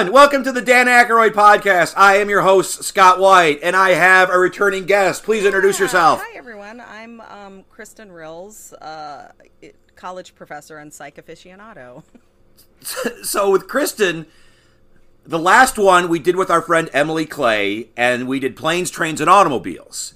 [0.00, 0.14] everyone!
[0.14, 1.92] Welcome to the Dan Aykroyd podcast.
[1.94, 5.24] I am your host, Scott White, and I have a returning guest.
[5.24, 5.84] Please introduce Yeah.
[5.84, 6.22] yourself.
[6.24, 6.80] Hi, everyone.
[6.80, 9.32] I'm um, Christin Rills, uh,
[9.96, 12.02] college professor and psych aficionado.
[13.22, 14.24] So, with Christin,
[15.26, 19.20] the last one we did with our friend Emily Clay, and we did planes, trains,
[19.20, 20.14] and automobiles.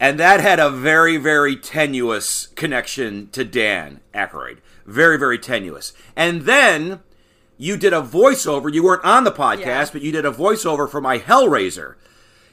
[0.00, 4.58] And that had a very, very tenuous connection to Dan Aykroyd.
[4.86, 5.92] Very, very tenuous.
[6.16, 7.00] And then
[7.58, 8.72] you did a voiceover.
[8.72, 9.88] You weren't on the podcast, Yeah.
[9.92, 11.96] but you did a voiceover for my Hellraiser.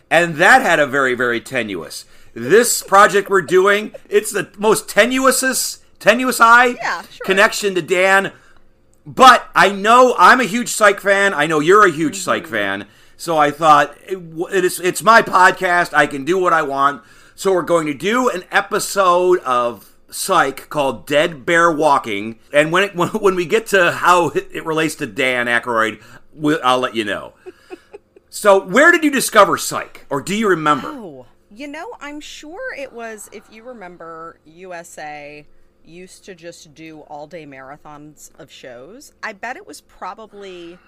[0.10, 2.06] And that had a very, very tenuous.
[2.34, 7.26] This project we're doing, it's the most tenuousest, tenuous eye Yeah, sure.
[7.26, 8.34] connection to Dan.
[9.06, 11.34] But I know I'm a huge psych fan.
[11.34, 12.24] I know you're a huge mm-hmm.
[12.24, 12.88] psych fan.
[13.18, 14.18] So I thought it,
[14.52, 15.94] it is, it's my podcast.
[15.94, 17.04] I can do what I want.
[17.36, 22.40] So we're going to do an episode of Psych called Dead Bear Walking.
[22.54, 26.02] And when it, when, when we get to how it relates to Dan Aykroyd,
[26.34, 27.34] we'll, I'll let you know.
[28.30, 30.88] so where did you discover Psych, or do you remember?
[30.88, 35.46] Oh, you know, I'm sure it was, if you remember, USA
[35.84, 39.14] used to just do all day marathons of shows.
[39.22, 40.80] I bet it was probably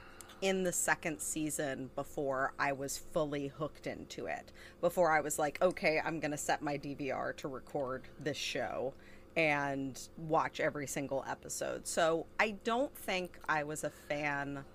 [0.41, 4.51] in the second season before I was fully hooked into it.
[4.79, 8.93] Before I was like, okay, I'm going to set my DVR to record this show
[9.37, 11.87] and watch every single episode.
[11.87, 14.65] So I don't think I was a fan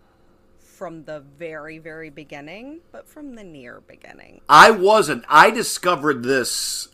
[0.61, 4.41] from the very, very beginning, but from the near beginning.
[4.49, 5.25] I wasn't.
[5.29, 6.89] I discovered this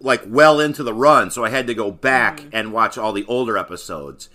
[0.00, 2.50] like well into the run, so I had to go back mm-hmm.
[2.52, 4.30] and watch all the older episodes.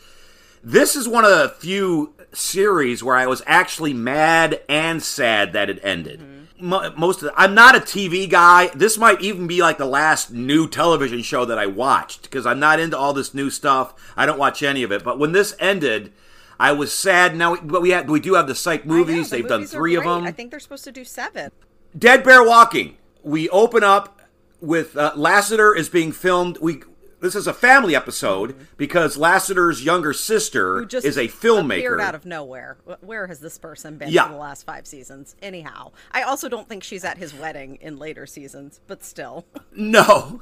[0.63, 5.69] This is one of the few series where I was actually mad and sad that
[5.69, 6.21] it ended.
[6.21, 8.68] Mo- Most of the, I'm not a TV guy.
[8.68, 12.59] This might even be like the last new television show that I watched because I'm
[12.59, 13.94] not into all this new stuff.
[14.16, 15.03] I don't watch any of it.
[15.03, 16.13] But when this ended,
[16.57, 17.35] I was sad.
[17.35, 19.29] Now, but we have, we do have the psych I know, movies.
[19.29, 20.24] the They've done movies are three of them.
[20.24, 21.51] I think they're supposed to do seven.
[21.97, 22.97] Dead Bear Walking.
[23.24, 24.22] We open up
[24.62, 26.57] with uh, Lassiter is being filmed.
[26.59, 26.81] We
[27.23, 32.01] this is a family episode because Lassiter's younger sister Who just is a appeared filmmaker.
[32.01, 32.78] out of nowhere.
[33.01, 34.28] Where has this person been Yeah.
[34.28, 35.35] for the last five seasons?
[35.41, 39.45] Anyhow, I also don't think she's at his wedding in later seasons, but still.
[39.75, 40.41] no,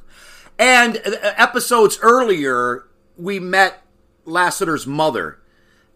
[0.59, 2.87] and uh, episodes earlier
[3.17, 3.83] we met
[4.25, 5.37] Lassiter's mother.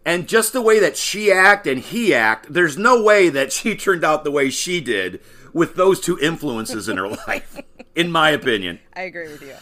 [0.04, 3.74] And just the way that she act and he act, there's no way that she
[3.76, 5.20] turned out the way she did
[5.52, 7.60] with those two influences in her life,
[7.96, 8.78] in my opinion.
[8.94, 9.54] I agree with you.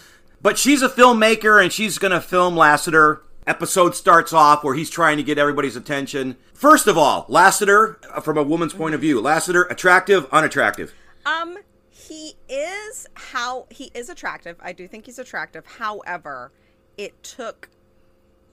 [0.44, 3.22] But she's a filmmaker and she's going to film Lassiter.
[3.47, 6.37] Episode starts off where he's trying to get everybody's attention.
[6.53, 10.93] First of all, Lassiter, uh, from a woman's point of view, Lassiter, attractive, unattractive.
[11.25, 11.56] Um,
[11.88, 14.56] he is how he is attractive.
[14.60, 15.65] I do think he's attractive.
[15.65, 16.53] However,
[16.99, 17.71] it took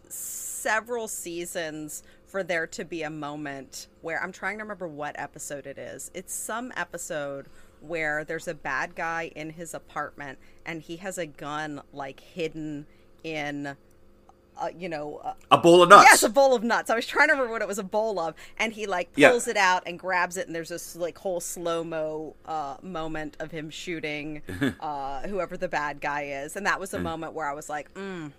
[0.07, 5.67] several seasons for there to be a moment where I'm trying to remember what episode
[5.67, 6.09] it is.
[6.13, 7.47] It's some episode
[7.81, 12.85] where there's a bad guy in his apartment and he has a gun like hidden
[13.23, 13.75] in
[14.61, 16.05] uh, you know, uh, A bowl of nuts.
[16.11, 16.89] Yes, a bowl of nuts.
[16.91, 19.29] I was trying to remember what it was a bowl of, and he like Yeah.
[19.31, 23.37] pulls it out and grabs it, and there's this like whole slow mo uh, moment
[23.39, 24.41] of him shooting
[24.81, 27.91] uh, whoever the bad guy is, and that was a moment where I was like,
[27.95, 28.33] mm,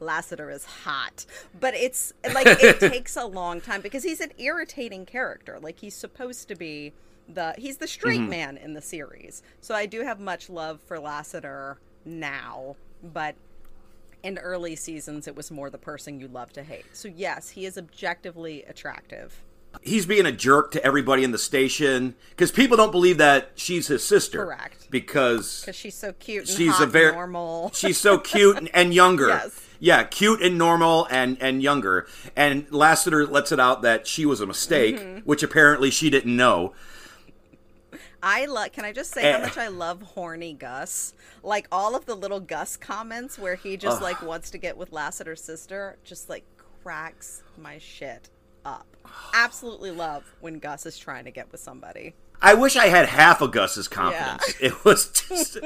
[0.00, 1.26] Lassiter is hot,
[1.60, 5.58] but it's like it takes a long time because he's an irritating character.
[5.60, 6.94] Like he's supposed to be
[7.34, 10.98] the he's the straight man in the series, so I do have much love for
[10.98, 13.34] Lassiter now, but
[14.22, 16.84] in early seasons it was more the person you love to hate.
[16.92, 19.42] So yes, he is objectively attractive.
[19.82, 23.86] he's being a jerk to everybody in the station because people don't believe that she's
[23.86, 24.44] his sister.
[24.44, 24.88] Correct.
[24.90, 27.70] Because Because she's so cute and she's a very normal.
[27.74, 29.28] she's so cute and, and younger.
[29.28, 29.66] Yes.
[29.82, 32.06] Yeah, cute and normal and and younger.
[32.36, 35.18] And Lassiter lets it out that she was a mistake, Mm-hmm.
[35.20, 36.74] which apparently she didn't know.
[38.22, 38.72] I love.
[38.72, 39.42] Can I just say how Eh.
[39.42, 41.14] much I love horny Gus?
[41.42, 44.92] Like all of the little Gus comments where he just like wants to get with
[44.92, 46.44] Lassiter's sister, just like
[46.82, 48.28] cracks my shit
[48.64, 48.86] up.
[49.34, 52.14] Absolutely love when Gus is trying to get with somebody.
[52.42, 54.54] I wish I had half of Gus's confidence.
[54.60, 55.58] It was just.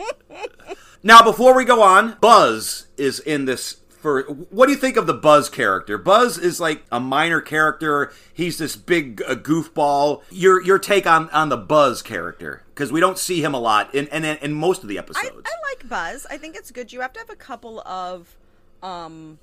[1.02, 3.76] now, before we go on, Buzz is in this.
[4.04, 5.96] For what do you think of the Buzz character?
[5.96, 8.12] Buzz is like a minor character.
[8.34, 10.22] He's this big uh, goofball.
[10.30, 13.94] Your your take on on the Buzz character because we don't see him a lot
[13.94, 15.46] in in, in most of the episodes.
[15.46, 16.26] I like Buzz.
[16.28, 16.92] I think it's good.
[16.92, 18.36] You have to have a couple of
[18.82, 19.38] um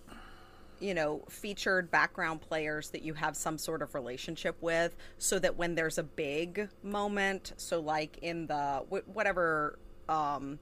[0.79, 5.57] you know, featured background players that you have some sort of relationship with so that
[5.57, 10.59] when there's a big moment, so like in the whatever um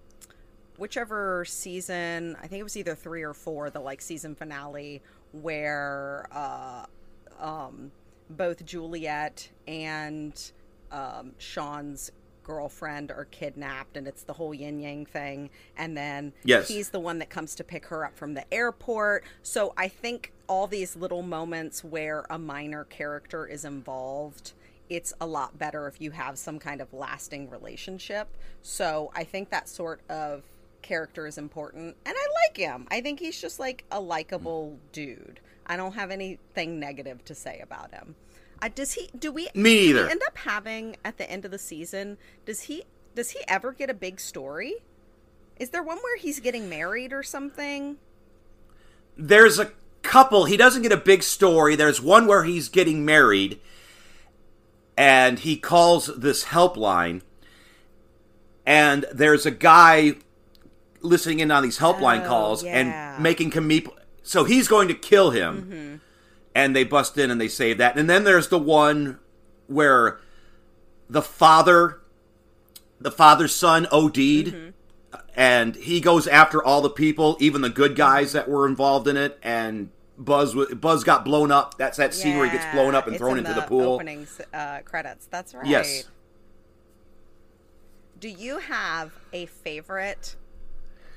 [0.80, 6.28] whichever season, I think it was either 3 or 4, the like season finale where
[6.32, 6.86] uh
[7.40, 7.92] um
[8.32, 10.52] both Juliet and
[10.92, 12.12] um Sean's
[12.44, 15.52] girlfriend are kidnapped and it's the whole yin yang thing.
[15.78, 16.68] And then Yes.
[16.68, 19.24] he's the one that comes to pick her up from the airport.
[19.44, 24.54] So i think all these little moments where a minor character is involved
[24.90, 28.28] it's a lot better if you have some kind of lasting relationship.
[28.64, 30.44] So i think that sort of
[30.82, 35.40] character is important and i like him i think he's just like a likable dude
[35.68, 38.16] i don't have anything negative to say about him
[38.62, 40.08] uh, does he do we Me either.
[40.10, 42.84] end up having at the end of the season does he
[43.16, 44.76] does he ever get a big story
[45.58, 47.98] is there one where he's getting married or something
[49.18, 49.72] There's a
[50.02, 50.46] couple.
[50.46, 51.76] He doesn't get a big story.
[51.76, 53.60] There's one where he's getting married,
[54.98, 57.22] and he calls this helpline,
[58.66, 60.16] and there's a guy
[61.02, 62.78] listening in on these helpline Oh, calls yeah.
[62.80, 63.88] and making Kamip.
[64.24, 65.96] So he's going to kill him, Mm-hmm.
[66.56, 67.98] and they bust in and they save that.
[67.98, 69.20] And then there's the one
[69.68, 70.20] where
[71.10, 72.02] the father,
[73.00, 74.70] the father's son, OD'd Mm-hmm.
[75.36, 79.18] and he goes after all the people, even the good guys that were involved in
[79.18, 79.40] it.
[79.42, 81.78] And Buzz, Buzz got blown up.
[81.78, 83.94] That's that scene where he gets blown up and it's thrown in into the, pool.
[83.94, 85.28] Opening uh, credits.
[85.28, 85.66] That's right.
[85.66, 86.10] Yes.
[88.20, 90.36] Do you have a favorite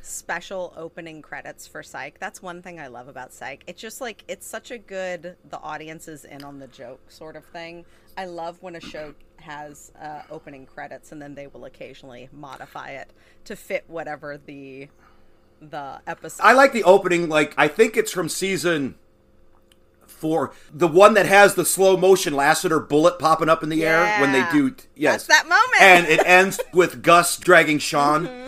[0.02, 2.18] special opening credits for Psych?
[2.18, 3.62] That's one thing I love about Psych.
[3.66, 7.36] It's just like it's such a good the audience is in on the joke sort
[7.36, 7.84] of thing.
[8.16, 12.90] I love when a show has uh, opening credits and then they will occasionally modify
[12.90, 13.10] it
[13.44, 14.88] to fit whatever the
[15.60, 16.42] the episode.
[16.42, 17.28] I like the opening.
[17.28, 18.96] Like I think it's from season
[20.06, 24.20] four, the one that has the slow motion Lassiter bullet popping up in the air
[24.20, 24.74] when they do.
[24.94, 25.80] Yes, That's that moment.
[25.80, 28.26] and it ends with Gus dragging Sean.
[28.26, 28.41] Mm-hmm.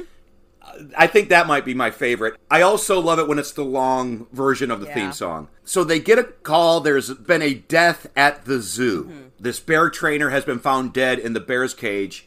[0.96, 2.36] I think that might be my favorite.
[2.50, 4.94] I also love it when it's the long version of the Yeah.
[4.94, 5.48] theme song.
[5.64, 6.80] So they get a call.
[6.80, 9.04] There's been a death at the zoo.
[9.04, 9.20] Mm-hmm.
[9.40, 12.26] This bear trainer has been found dead in the bear's cage,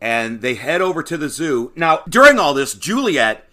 [0.00, 1.72] and they head over to the zoo.
[1.74, 3.48] Now, during all this, Juliet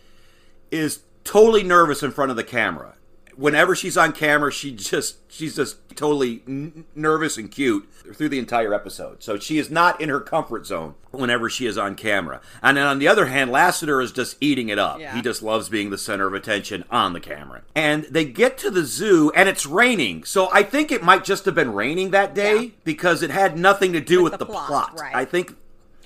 [0.71, 2.95] is totally nervous in front of the camera.
[3.43, 8.39] Whenever she's on camera, she just she's just totally n- nervous and cute through the
[8.39, 9.21] entire episode.
[9.21, 12.39] So she is not in her comfort zone whenever she is on camera.
[12.61, 14.97] And then on the other hand, Lassiter is just eating it up.
[15.01, 15.13] Yeah.
[15.13, 17.63] He just loves being the center of attention on the camera.
[17.75, 20.23] And they get to the zoo and it's raining.
[20.23, 22.69] So I think it might just have been raining that day Yeah.
[22.85, 24.67] because it had nothing to do with, With the, the plot.
[24.67, 25.13] plot, right.
[25.13, 25.53] I think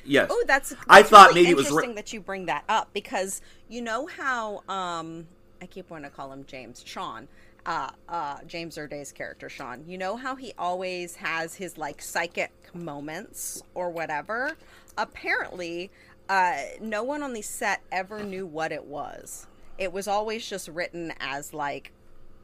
[0.03, 0.27] yes.
[0.31, 2.63] Oh, that's, that's I thought really maybe it was interesting ra- that you bring that
[2.67, 5.27] up because you know how um
[5.61, 7.27] I keep wanting to call him James Sean.
[7.65, 9.83] Uh, uh, James Roday's character Sean.
[9.85, 14.55] You know how he always has his like psychic moments or whatever.
[14.97, 15.91] Apparently,
[16.29, 19.47] uh, no one on the set ever knew what it was.
[19.77, 21.91] It was always just written as like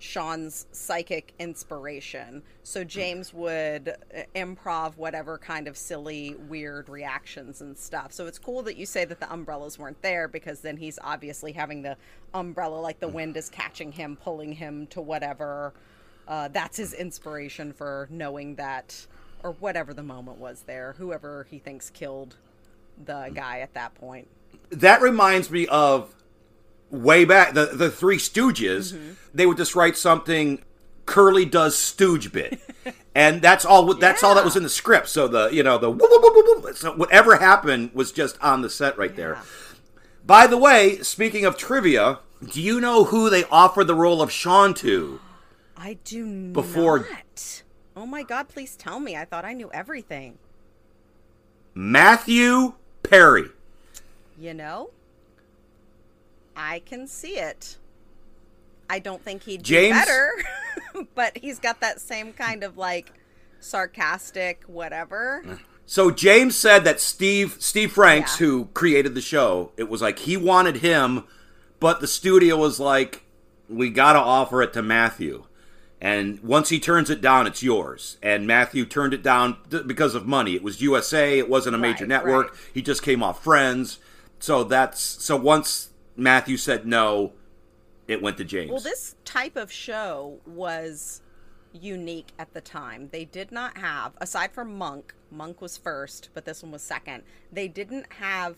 [0.03, 2.43] Sean's psychic inspiration.
[2.63, 8.11] So James would uh, improv whatever kind of silly, weird reactions and stuff.
[8.11, 11.53] So it's cool that you say that the umbrellas weren't there because then he's obviously
[11.53, 11.95] having the
[12.33, 15.73] umbrella, like the wind is catching him, pulling him to whatever.
[16.27, 19.07] Uh, that's his inspiration for knowing that,
[19.41, 22.35] or whatever the moment was there, whoever he thinks killed
[23.05, 24.27] the guy at that point.
[24.69, 26.13] that reminds me of
[26.93, 28.93] way back the the Three Stooges.
[28.93, 29.11] Mm-hmm.
[29.33, 30.63] They would just write something.
[31.05, 32.61] Curly does stooge bit,
[33.15, 33.93] and that's all.
[33.95, 35.09] That's all that was in the script.
[35.09, 36.77] So the you know the whoop, whoop, whoop, whoop, whoop.
[36.77, 39.39] so whatever happened was just on the set right there.
[40.25, 42.19] By the way, speaking of trivia,
[42.53, 45.19] do you know who they offered the role of Sean to?
[45.75, 47.63] I do Before- not.
[47.97, 49.17] Oh my god, please tell me.
[49.17, 50.37] I thought I knew everything.
[51.73, 53.49] Matthew Perry.
[54.39, 54.91] You know?
[56.55, 57.77] I can see it.
[58.89, 60.31] I don't think he'd James- better,
[61.15, 63.13] but he's got that same kind of like
[63.59, 65.59] sarcastic whatever.
[65.85, 68.45] So James said that Steve Steve Franks, Yeah.
[68.47, 71.23] who created the show, it was like he wanted him,
[71.79, 73.23] but the studio was like,
[73.69, 75.45] "We got to offer it to Matthew."
[75.99, 78.17] And once he turns it down, it's yours.
[78.21, 79.55] And Matthew turned it down
[79.87, 80.53] because of money.
[80.53, 81.39] It was USA.
[81.39, 82.51] It wasn't a major Right, network.
[82.51, 82.59] right.
[82.73, 83.99] He just came off Friends.
[84.39, 87.33] So that's so once Matthew said no,
[88.07, 88.71] it went to James.
[88.71, 91.21] Well, this type of show was
[91.71, 93.09] unique at the time.
[93.11, 97.23] They did not have, aside from Monk, Monk was first, but this one was second.
[97.51, 98.57] They didn't have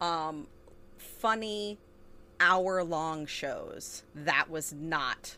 [0.00, 0.48] um,
[0.98, 1.78] funny
[2.40, 4.02] hour long shows.
[4.14, 5.36] That was not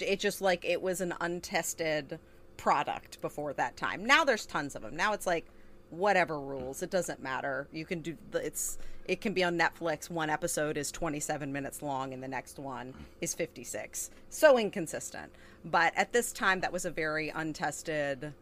[0.00, 2.18] It just like it was an untested
[2.56, 4.04] product before that time.
[4.04, 4.96] Now there's tons of them.
[4.96, 5.46] Now it's like
[5.90, 7.68] whatever rules, it doesn't matter.
[7.72, 10.08] You can do it's it can be on Netflix.
[10.10, 14.10] One episode is 27 minutes long and the next one is 56.
[14.30, 15.32] So inconsistent.
[15.64, 18.32] But at this time that was a very untested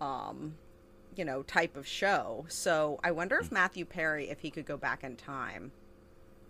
[0.00, 0.54] um
[1.14, 2.44] you know, type of show.
[2.48, 5.72] So I wonder if Matthew Perry, if he could go back in time,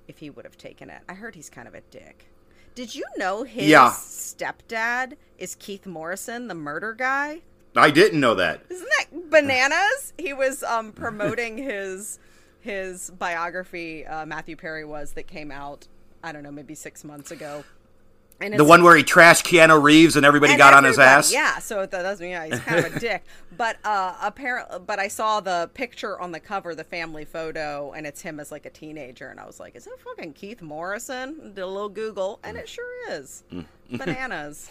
[0.09, 1.03] if he would have taken it.
[1.09, 2.27] I heard he's kind of a dick.
[2.75, 3.91] Did you know his Yeah.
[3.91, 7.43] stepdad is Keith Morrison, the murder guy?
[7.77, 8.63] I didn't know that.
[8.69, 10.13] Isn't that bananas?
[10.19, 12.19] he was um, promoting his
[12.67, 14.05] his biography.
[14.05, 15.87] Uh, Matthew Perry was that came out.
[16.23, 17.65] I don't know, maybe six months ago.
[18.39, 21.33] And The one where he trashed Keanu Reeves and everybody and got on his ass.
[21.33, 23.25] Yeah, so that doesn't yeah, he's kind of a dick.
[23.57, 28.07] But uh apparently but I saw the picture on the cover, the family photo, and
[28.07, 31.55] it's him as like a teenager, and I was like, Is that fucking Keith Morrison?
[31.55, 33.43] Did a little Google, and it sure is.
[33.91, 34.71] Bananas.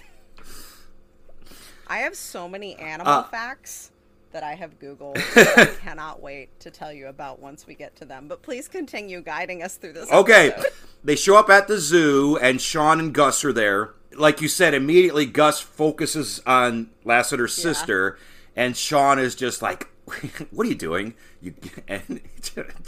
[1.87, 3.89] I have so many animal Uh, facts
[4.35, 7.95] that I have Googled that I cannot wait to tell you about once we get
[7.95, 8.27] to them.
[8.27, 10.11] But please continue guiding us through this.
[10.11, 10.71] Okay, episode.
[11.05, 13.91] they show up at the zoo, and Sean and Gus are there.
[14.13, 18.19] Like you said, immediately Gus focuses on Lassiter's sister,
[18.57, 19.87] and Sean is just like,
[20.51, 21.53] "What are you doing?" You
[21.87, 22.19] and,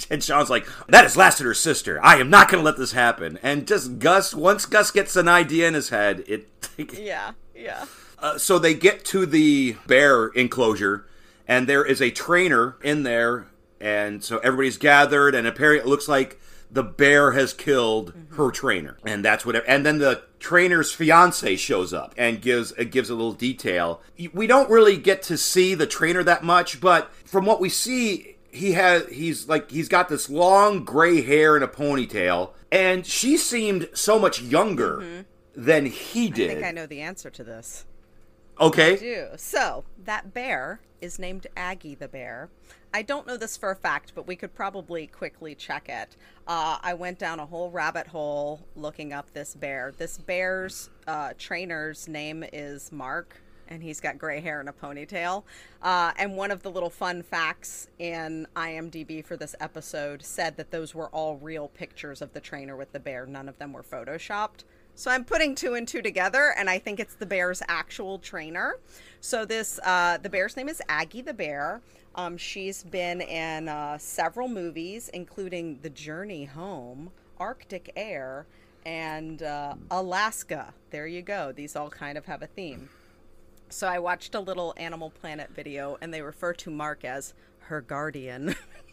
[0.10, 1.98] and Sean's like, "That is Lassiter's sister.
[2.04, 5.30] I am not going to let this happen." And just Gus, once Gus gets an
[5.30, 6.50] idea in his head, it.
[6.94, 7.86] Yeah, yeah.
[8.20, 11.06] Uh, so they get to the bear enclosure,
[11.48, 13.48] and there is a trainer in there,
[13.80, 16.39] and so everybody's gathered, and apparently it looks like
[16.70, 19.56] the bear has killed her trainer, and that's what.
[19.68, 24.01] And then the trainer's fiance shows up and gives gives a little detail.
[24.34, 28.34] We don't really get to see the trainer that much, but from what we see.
[28.50, 33.38] He has he's like he's got this long gray hair and a ponytail, and she
[33.38, 35.22] seemed so much younger mm-hmm.
[35.56, 36.50] than he did.
[36.50, 37.86] I think I know the answer to this.
[38.59, 38.97] Okay.
[38.97, 39.27] do.
[39.37, 42.49] So that bear is named Aggie the bear.
[42.93, 46.15] I don't know this for a fact, but we could probably quickly check it.
[46.47, 49.93] Uh, I went down a whole rabbit hole looking up this bear.
[49.95, 55.43] This bear's uh, trainer's name is Mark, and he's got gray hair and a ponytail.
[55.81, 60.71] Uh, and one of the little fun facts in IMDb for this episode said that
[60.71, 63.25] those were all real pictures of the trainer with the bear.
[63.25, 64.63] None of them were photoshopped.
[64.98, 68.80] So I'm putting two and two together, and I think it's the bear's actual trainer.
[69.22, 71.82] So this, uh, the bear's name is Aggie the bear.
[72.16, 78.48] Um, she's been in uh, several movies, including The Journey Home, Arctic Air,
[78.88, 80.74] and uh, Alaska.
[80.89, 81.51] There you go.
[81.51, 82.89] These all kind of have a theme.
[83.70, 87.82] So I watched a little Animal Planet video, and they refer to Mark as her
[87.82, 88.56] guardian.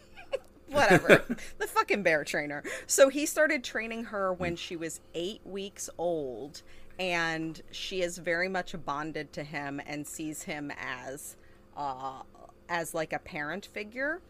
[0.69, 1.23] Whatever.
[1.57, 2.63] the fucking bear trainer.
[2.87, 6.61] So he started training her when she was eight weeks old,
[6.99, 11.35] and she is very much bonded to him and sees him as,
[11.77, 12.21] uh,
[12.69, 14.21] as like a parent figure.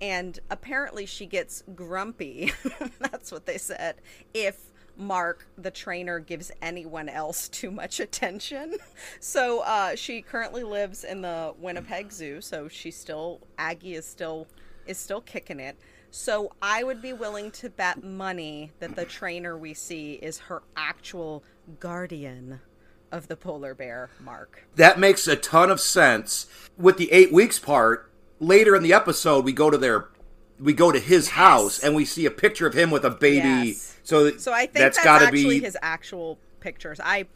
[0.00, 2.52] And apparently, she gets grumpy.
[2.98, 3.96] That's what they said.
[4.34, 8.76] If Mark, the trainer, gives anyone else too much attention.
[9.20, 12.40] So uh, she currently lives in the Winnipeg Zoo.
[12.40, 14.46] So she's still Aggie is still
[14.86, 15.76] is still kicking it.
[16.10, 20.62] So I would be willing to bet money that the trainer we see is her
[20.76, 21.42] actual
[21.80, 22.60] guardian
[23.10, 24.66] of the polar bear, Mark.
[24.76, 26.46] That makes a ton of sense.
[26.76, 30.08] With the eight weeks part, later in the episode, we go to their,
[30.60, 33.68] we go to his house and we see a picture of him with a baby.
[33.68, 33.96] Yes.
[34.04, 37.00] So, So I think that's that's, got to actually be his actual pictures.
[37.02, 37.26] I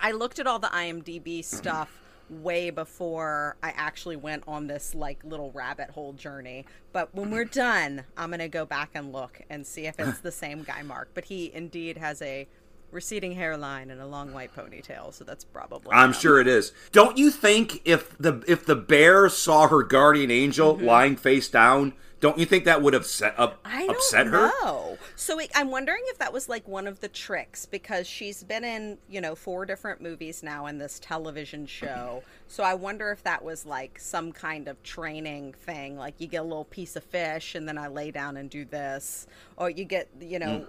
[0.00, 1.90] I looked at all the IMDb stuff
[2.28, 6.64] way before I actually went on this like little rabbit hole journey.
[6.92, 10.32] But when we're done, I'm gonna go back and look and see if it's the
[10.32, 11.10] same guy Mark.
[11.14, 12.46] But he indeed has a
[12.90, 16.14] receding hairline and a long white ponytail, so that's probably I'm him.
[16.14, 16.72] sure it is.
[16.92, 20.86] Don't you think if the if the bear saw her guardian angel mm-hmm.
[20.86, 23.60] lying face down, don't you think that would have set up.
[23.64, 24.50] I don't upset her?
[24.62, 24.96] know.
[25.16, 28.64] So it, I'm wondering if that was like one of the tricks because she's been
[28.64, 32.22] in, you know, four different movies now in this television show.
[32.48, 35.98] So I wonder if that was like some kind of training thing.
[35.98, 38.64] Like you get a little piece of fish and then I lay down and do
[38.64, 39.26] this.
[39.58, 40.66] Or you get, you know,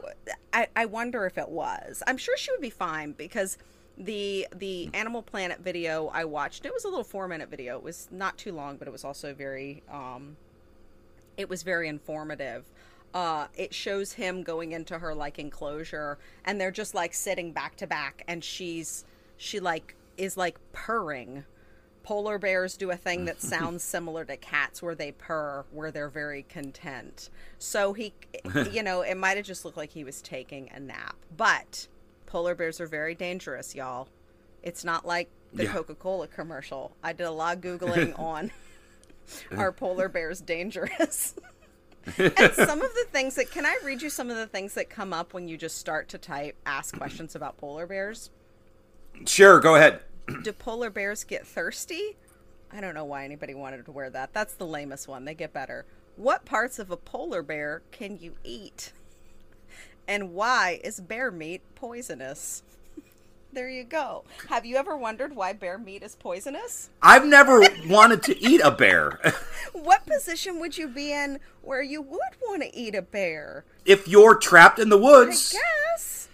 [0.52, 2.04] I, I wonder if it was.
[2.08, 3.58] I'm sure she would be fine because
[3.98, 7.78] the the Animal Planet video I watched, it was a little four minute video.
[7.78, 10.36] It was not too long, but it was also very um
[11.38, 12.66] it was very informative.
[13.14, 17.76] Uh, it shows him going into her like enclosure, and they're just like sitting back
[17.78, 19.06] to back, and she's
[19.38, 21.46] she like is like purring.
[22.04, 26.10] Polar bears do a thing that sounds similar to cats, where they purr, where they're
[26.10, 27.30] very content.
[27.60, 28.14] So he,
[28.72, 31.16] you know, it might have just looked like he was taking a nap.
[31.36, 31.88] But
[32.26, 34.08] polar bears are very dangerous, y'all.
[34.64, 35.72] It's not like the Yeah.
[35.74, 36.96] Coca Cola commercial.
[37.04, 38.52] I did a lot of Googling on
[39.58, 41.36] are polar bears dangerous?
[42.18, 44.90] and some of the things that, can I read you some of the things that
[44.90, 48.30] come up when you just start to type, ask questions about polar bears?
[49.26, 50.02] Sure, go ahead.
[50.44, 52.16] Do polar bears get thirsty?
[52.72, 54.34] I don't know why anybody wanted to wear that.
[54.34, 55.26] That's the lamest one.
[55.26, 55.86] They get better.
[56.16, 58.92] What parts of a polar bear can you eat?
[60.08, 62.64] And why is bear meat poisonous?
[63.54, 64.24] There you go.
[64.50, 66.90] Have you ever wondered why bear meat is poisonous?
[67.02, 69.20] I've never wanted to eat a bear.
[69.74, 73.64] What position would you be in where you would want to eat a bear?
[73.86, 75.54] if you're trapped in the woods.
[75.56, 75.60] I
[75.94, 76.28] guess.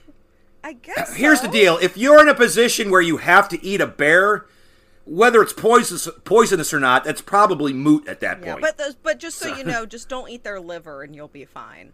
[0.64, 1.12] I guess.
[1.12, 3.88] Uh, here's the deal: if you're in a position where you have to eat a
[3.88, 4.46] bear,
[5.06, 8.62] whether it's poisonous, poisonous or not, that's probably moot at that Yeah, point.
[8.62, 11.46] but those, but just so you know, just don't eat their liver and you'll be
[11.46, 11.92] fine.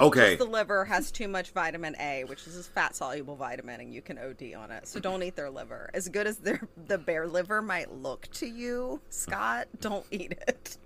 [0.00, 3.92] Okay, The liver has too much vitamin A, which is a fat soluble vitamin, and
[3.92, 4.86] you can OD on it.
[4.86, 5.90] So don't eat their liver.
[5.94, 10.76] As good as their the bear liver might look to you, Scott, don't eat it.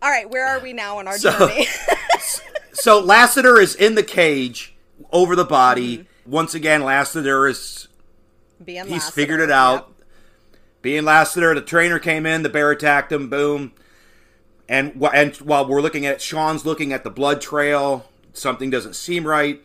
[0.00, 1.66] All right, where are we now on our So- journey?
[2.72, 4.74] so Lassiter is in the cage
[5.12, 5.98] over the body.
[5.98, 6.30] Mm-hmm.
[6.30, 7.88] Once again, Lassiter is
[8.64, 9.56] Being he's Lassiter, figured it yep.
[9.58, 9.94] out.
[10.82, 13.72] Being Lassiter, the trainer came in, the bear attacked him, boom.
[14.68, 18.06] And and while we're looking at Sean's looking at the blood trail,
[18.38, 19.62] something doesn't seem right.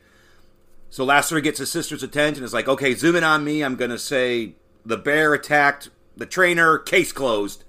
[0.90, 2.44] So Lassiter gets his sister's attention.
[2.44, 3.64] It's like, okay, zoom in on me.
[3.64, 4.54] I'm gonna say
[4.86, 6.78] the bear attacked the trainer.
[6.78, 7.64] Case closed.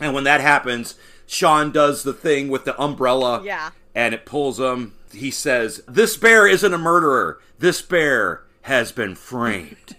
[0.00, 0.94] And when that happens,
[1.26, 3.42] Sean does the thing with the umbrella.
[3.42, 3.70] Yeah.
[3.94, 4.94] And it pulls him.
[5.12, 7.40] He says, "This bear isn't a murderer.
[7.58, 9.96] This bear has been framed."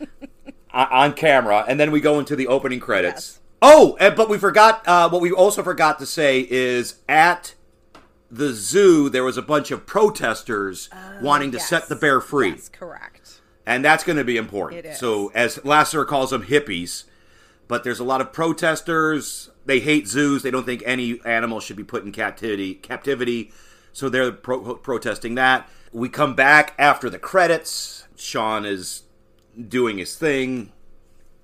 [0.72, 3.38] On camera, and then we go into the opening credits.
[3.38, 3.40] Yes.
[3.62, 4.86] Oh, but we forgot.
[4.86, 7.54] Uh, what we also forgot to say is at
[8.30, 11.68] the zoo there was a bunch of protesters oh, wanting to Oh, Yes.
[11.68, 13.40] set the bear free, Yes, correct.
[13.64, 14.84] and that's going to be important.
[14.84, 14.98] It is.
[14.98, 17.04] So, as Lasser calls them hippies,
[17.68, 19.50] but there's a lot of protesters.
[19.64, 20.42] They hate zoos.
[20.42, 22.74] They don't think any animal should be put in captivity.
[22.74, 23.52] Captivity.
[23.92, 25.68] So they're pro- protesting that.
[25.92, 28.06] We come back after the credits.
[28.16, 29.02] Sean is
[29.68, 30.72] doing his thing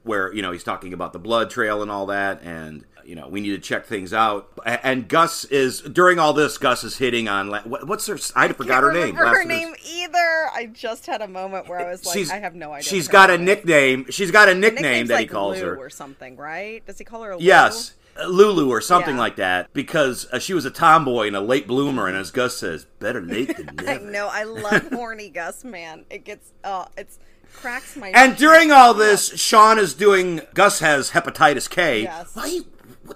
[0.05, 3.29] where you know he's talking about the blood trail and all that and you know
[3.29, 7.29] we need to check things out and gus is during all this gus is hitting
[7.29, 10.19] on what's her i forgot her name her name either.
[10.55, 12.89] I just had a moment where I was like, she's I have no idea.
[12.89, 15.91] she's got a nickname she's got a nickname that he like calls Lou her or
[15.91, 16.85] something, right?
[16.87, 17.43] Does he call her Lou?
[17.45, 17.95] yes
[18.27, 19.21] lulu or something Yeah.
[19.23, 22.59] like that because uh, she was a tomboy and a late bloomer and as gus
[22.59, 23.91] says better late than never.
[23.91, 24.29] I know.
[24.31, 26.05] I love horny Gus, man.
[26.11, 27.19] It gets, uh, it's
[27.55, 28.09] cracks my.
[28.09, 32.35] and during all this sean is doing gus has hepatitis k Yes.
[32.35, 32.61] why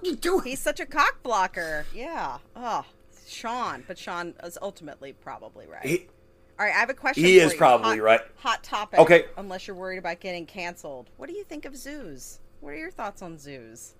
[0.00, 1.87] what are you doing he's such a cock blocker.
[1.94, 2.38] Yeah.
[2.54, 2.85] Oh,
[3.26, 5.85] Sean, but Sean is ultimately probably right.
[5.85, 6.06] He-
[6.59, 7.24] All right, I have a question.
[7.24, 7.59] He is you.
[7.59, 8.20] probably Hot- right.
[8.38, 9.00] Hot topic.
[9.00, 9.24] Okay.
[9.37, 11.11] Unless you're worried about getting canceled.
[11.16, 12.38] What do you think of zoos?
[12.61, 13.94] What are your thoughts on zoos?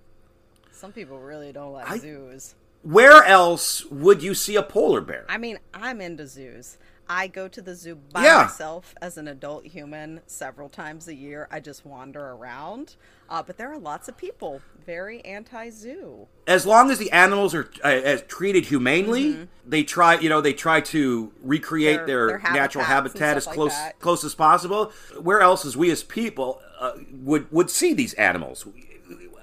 [0.71, 2.55] Some people really don't like I- zoos.
[2.83, 6.77] where else would you see a polar bear I mean, I'm into zoos.
[7.09, 8.43] I go to the zoo by Yeah.
[8.43, 11.47] myself as an adult human several times a year.
[11.51, 12.95] I just wander around.
[13.29, 16.27] Uh, but there are lots of people very anti zoo.
[16.47, 20.17] as long as the animals are uh, as treated humanely, they try.
[20.17, 22.05] You know, they try to recreate Mm-hmm.
[22.07, 24.93] Their- their, their natural habitat as stuff like close close as possible.
[25.19, 28.65] Where else as we as people uh, would would see these animals,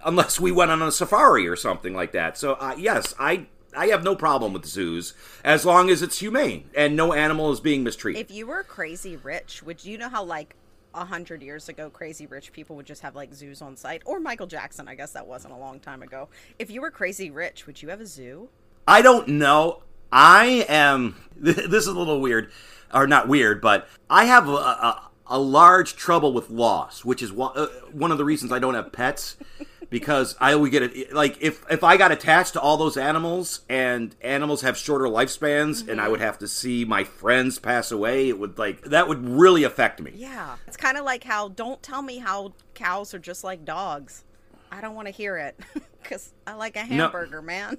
[0.05, 2.39] unless we went on a safari or something like that.
[2.39, 3.47] So uh, yes, I.
[3.77, 7.61] I have no problem with zoos as long as it's humane and no animal is
[7.61, 8.21] being mistreated.
[8.21, 10.57] If you were crazy rich, would you know how like
[10.95, 14.21] a hundred years ago, crazy rich people would just have like zoos on site, or
[14.21, 14.89] Michael Jackson?
[14.89, 16.29] I guess that wasn't a long time ago.
[16.59, 18.49] If you were crazy rich, would you have a zoo?
[18.87, 19.83] I don't know.
[20.13, 21.17] I am.
[21.37, 22.53] This is a little weird,
[22.93, 27.33] or not weird, but I have a, a, a large trouble with loss, which is
[27.33, 29.37] one, uh, one of the reasons I don't have pets.
[29.95, 33.61] Because I would get it like if if I got attached to all those animals
[33.69, 36.27] and animals have shorter lifespans and I would mm-hmm.
[36.27, 40.11] have to see my friends pass away, it would like that would really affect me.
[40.17, 44.25] Yeah, it's kind of like how don't tell me how cows are just like dogs.
[44.69, 45.61] I don't want to hear it
[46.03, 47.79] because I like a hamburger, man.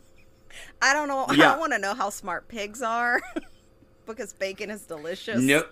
[0.81, 1.25] I don't know.
[1.27, 1.49] I Yeah.
[1.49, 3.21] don't want to know how smart pigs are
[4.05, 5.41] because bacon is delicious.
[5.41, 5.65] No,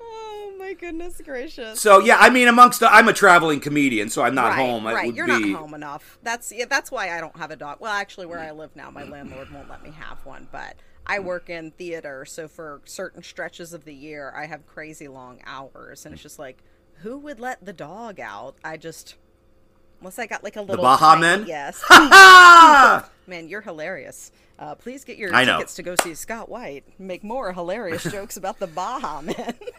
[0.00, 1.80] Oh my goodness gracious.
[1.80, 4.86] so yeah, I mean, amongst the, I'm a traveling comedian, so I'm not right, home.
[4.86, 6.18] It Right, would you're be, not home enough.
[6.22, 7.78] That's yeah, that's why I don't have a dog.
[7.80, 10.48] Well, actually, where I live now, my landlord won't let me have one.
[10.52, 15.08] But I work in theater, so for certain stretches of the year, I have crazy
[15.08, 16.62] long hours, and it's just like,
[17.02, 18.56] who would let the dog out?
[18.64, 19.14] I just,
[20.00, 21.44] unless I got like a little Baja tiny- Men?
[21.46, 21.82] Yes,
[23.26, 24.32] man, you're hilarious.
[24.58, 25.58] Uh, please get your I know.
[25.58, 26.82] tickets to go see Scott White.
[26.98, 29.54] Make more hilarious jokes about the Baha Men.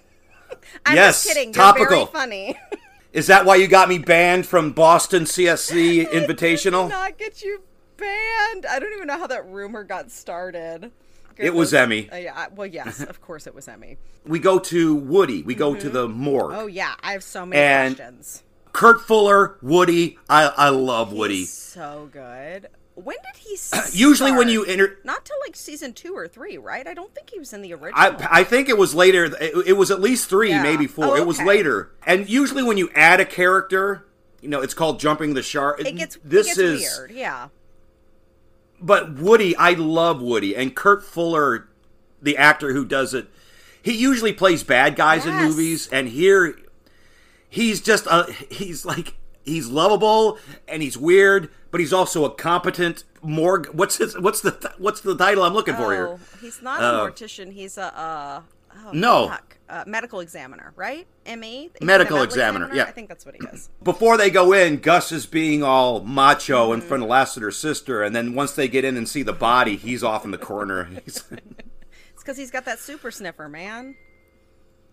[0.86, 1.54] I'm Yes, just kidding.
[1.54, 2.06] topical.
[2.08, 2.58] Funny.
[3.14, 6.86] Is that why you got me banned from Boston CSC Invitational?
[6.86, 7.62] I not get you
[7.98, 8.66] banned.
[8.68, 10.92] I don't even know how that rumor got started.
[11.38, 12.10] It was Emmy.
[12.12, 12.48] Uh, yeah.
[12.54, 13.98] Well, yes, of course it was Emmy.
[14.26, 15.42] We go to Woody.
[15.42, 16.54] We go to the morgue.
[16.54, 18.44] Oh yeah, I have so many And- questions.
[18.72, 20.20] Kurt Fuller, Woody.
[20.30, 21.38] I I love Woody.
[21.40, 22.68] He's so good.
[23.04, 23.56] When did he?
[23.56, 23.90] Start?
[23.94, 26.86] Usually when you enter, not till like season two or three, right?
[26.88, 27.94] I don't think he was in the original.
[27.96, 29.26] I I think it was later.
[29.26, 30.62] It, it was at least three, Yeah.
[30.64, 31.06] maybe four.
[31.06, 31.92] Oh, It was later.
[32.06, 34.06] And usually when you add a character,
[34.42, 35.80] you know, it's called jumping the shark.
[35.80, 37.12] it gets this it gets is weird.
[37.12, 37.48] Yeah.
[38.82, 41.68] but Woody, I love Woody and Kurt Fuller,
[42.22, 43.28] the actor who does it.
[43.82, 46.56] He usually plays bad guys in movies, and here
[47.50, 49.16] he's just a he's like
[49.50, 53.68] he's lovable and he's weird, but he's also a competent morgue.
[53.74, 56.08] What's his what's the what's the title I'm looking for here?
[56.08, 57.52] Oh, he's not Uh, a mortician.
[57.52, 58.42] He's a uh,
[58.86, 59.34] oh, No.
[59.68, 61.06] Uh, medical examiner, right?
[61.38, 61.70] Me.
[61.80, 62.86] Medical examiner, yeah.
[62.86, 63.70] I think that's what he is.
[63.84, 66.82] Before they go in, Gus is being all macho Mm-hmm.
[66.82, 69.76] in front of Lassiter's sister, and then once they get in and see the body,
[69.76, 70.90] he's off in the corner.
[71.06, 71.24] It's
[72.18, 73.96] because he's got that super sniffer, man.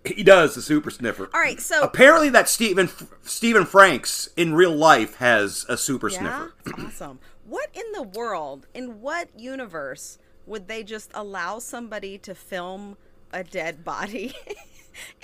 [0.09, 1.29] He does the super sniffer.
[1.35, 2.89] All right, so Apparently, that Stephen
[3.23, 6.19] Stephen Franks in real life has a super yeah,
[6.65, 6.87] sniffer.
[6.87, 7.19] awesome.
[7.45, 8.67] What in the world?
[8.75, 12.97] In what universe would they just allow somebody to film
[13.33, 14.35] a dead body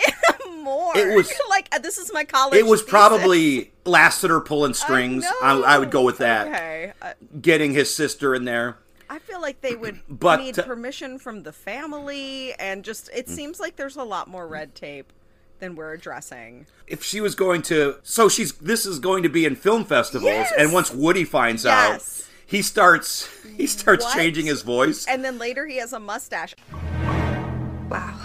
[0.07, 0.12] in
[0.47, 0.97] a morgue?
[0.97, 2.59] It was- like uh, this is my college.
[2.59, 2.90] It was thesis.
[2.90, 5.25] probably Lassiter pulling strings.
[5.42, 6.47] I, I would go with that.
[6.49, 6.92] Okay.
[7.03, 8.77] Uh, Getting his sister in there.
[9.12, 13.31] I feel like they would But, need permission from the family, and just it Mm.
[13.31, 15.12] seems like there's a lot more red tape
[15.59, 16.66] than we're addressing.
[16.87, 20.31] If she was going to, so she's this is going to be in film festivals,
[20.33, 20.53] Yes!
[20.57, 22.22] and once Woody finds Yes.
[22.22, 24.14] out, he starts he starts What?
[24.16, 25.07] changing his voice.
[25.07, 26.55] And then later he has a mustache.
[27.90, 28.18] Wow,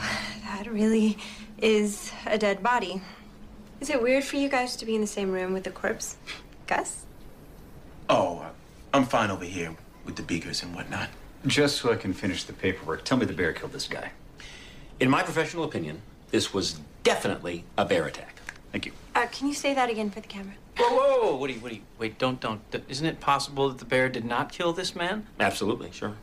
[0.46, 1.18] that really
[1.62, 3.02] is a dead body.
[3.82, 6.16] Is it weird for you guys to be in the same room with the corpse?
[6.66, 7.06] Gus?
[8.10, 8.46] Oh,
[8.94, 9.76] I'm fine over here
[10.08, 11.10] with the beakers and whatnot.
[11.46, 14.12] Just so I can finish the paperwork, tell me the bear killed this guy.
[15.00, 18.42] In my professional opinion, this was definitely a bear attack.
[18.72, 18.94] Thank you.
[19.14, 20.56] Uh, can you say that again for the camera?
[20.78, 22.62] Whoa, whoa, whoa, Woody, Woody, wait, don't, don't.
[22.90, 25.28] Isn't it possible that the bear did not kill this man?
[25.40, 26.16] Absolutely, sure.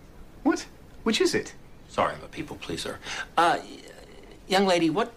[0.42, 0.66] What?
[1.05, 1.55] Which is it?
[1.88, 2.83] Sorry, I'm a people pleaser.
[2.90, 2.99] Sir.
[3.37, 3.59] Uh,
[4.49, 5.12] young lady, what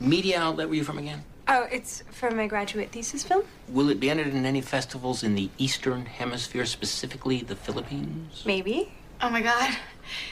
[0.00, 1.24] media outlet were you from again?
[1.54, 3.44] Oh, it's for my graduate thesis film?
[3.68, 8.42] Will it be entered in any festivals in the Eastern Hemisphere, specifically the Philippines?
[8.46, 8.90] Maybe.
[9.20, 9.76] Oh my god.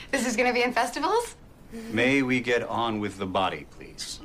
[0.09, 1.35] This is gonna be in festivals?
[1.91, 4.19] May we get on with the body, please?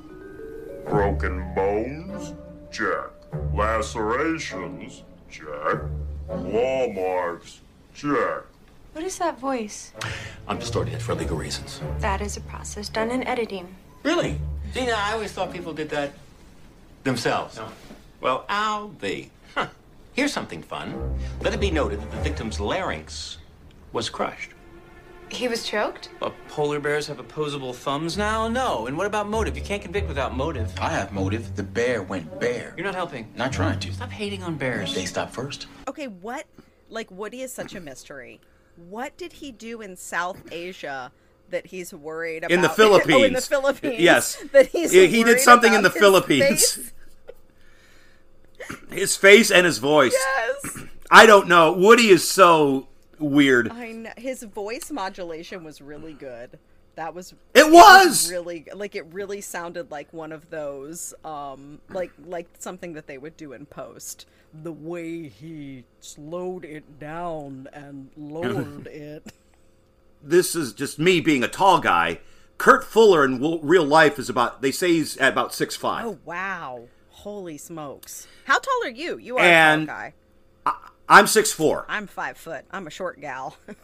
[0.88, 2.32] Broken bones?
[2.72, 3.10] Check.
[3.52, 5.02] Lacerations?
[5.30, 5.82] Check.
[6.28, 7.60] Claw marks?
[7.94, 8.44] Check.
[8.94, 9.92] What is that voice?
[10.48, 11.82] I'm distorting it for legal reasons.
[11.98, 13.68] That is a process done in editing.
[14.02, 14.40] Really?
[14.72, 16.14] See, I always thought people did that
[17.06, 17.56] themselves.
[17.56, 17.68] No.
[18.20, 19.30] Well, I'll be.
[19.54, 19.68] Huh.
[20.12, 21.18] Here's something fun.
[21.40, 23.38] Let it be noted that the victim's larynx
[23.92, 24.50] was crushed.
[25.28, 26.10] He was choked?
[26.20, 28.46] But polar bears have opposable thumbs now?
[28.46, 28.86] No.
[28.86, 29.56] And what about motive?
[29.56, 30.72] You can't convict without motive.
[30.80, 31.56] I have motive.
[31.56, 32.74] The bear went bare.
[32.76, 33.32] You're not helping.
[33.34, 33.92] Not trying to.
[33.92, 34.94] Stop hating on bears.
[34.94, 35.66] They stop first.
[35.88, 36.46] Okay, what?
[36.90, 38.40] Like Woody is such a mystery.
[38.88, 41.10] What did he do in South Asia
[41.50, 42.50] that he's worried about?
[42.52, 43.46] In the oh, in the Philippines.
[43.48, 44.00] Philippines.
[44.00, 44.36] Yes.
[44.52, 46.74] That he's He- did something in the Philippines.
[46.74, 46.92] face?
[48.90, 50.12] His face and his voice.
[50.14, 50.78] Yes.
[51.10, 51.72] I don't know.
[51.72, 53.70] Woody is so weird.
[53.70, 54.10] I know.
[54.16, 56.58] His voice modulation was really good.
[56.96, 58.30] That was It was.
[58.30, 63.18] really like it really sounded like one of those um like like something that they
[63.18, 64.26] would do in post.
[64.62, 69.30] The way he slowed it down and lowered it.
[70.28, 72.20] This is just me being a tall guy.
[72.58, 74.62] Kurt Fuller in real life is about.
[74.62, 76.04] They say he's at about six five.
[76.06, 76.88] Oh wow.
[77.10, 78.26] Holy smokes.
[78.44, 79.18] How tall are you?
[79.18, 80.14] You are And- a tall guy.
[81.08, 81.86] I'm six four.
[81.88, 82.64] I'm five foot.
[82.70, 83.56] I'm a short gal.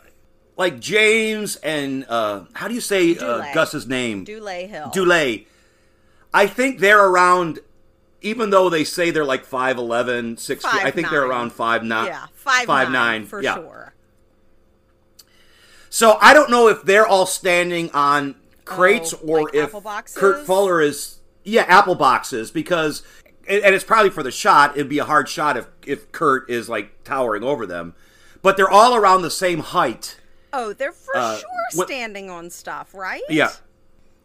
[0.57, 4.26] Like James and uh, how do you say uh, Gus's name?
[4.26, 4.90] Dulé Hill.
[4.94, 5.46] Dulé.
[6.33, 7.61] I think they're around.
[8.20, 12.07] Even though they say they're like 5'11", 6 feet, I think they're around five nine.
[12.07, 13.55] Yeah, five, five nine, nine, for yeah.
[13.55, 13.91] sure.
[15.94, 19.74] So I don't know if they're all standing on crates Oh, or like if?
[20.14, 23.02] Kurt Fuller is yeah apple boxes because
[23.46, 24.74] and it's probably for the shot.
[24.74, 27.94] It'd be a hard shot if if Kurt is like towering over them,
[28.40, 30.16] but they're all around the same height.
[30.50, 33.20] Oh, they're for Uh, sure what- standing on stuff, right?
[33.28, 33.50] Yeah.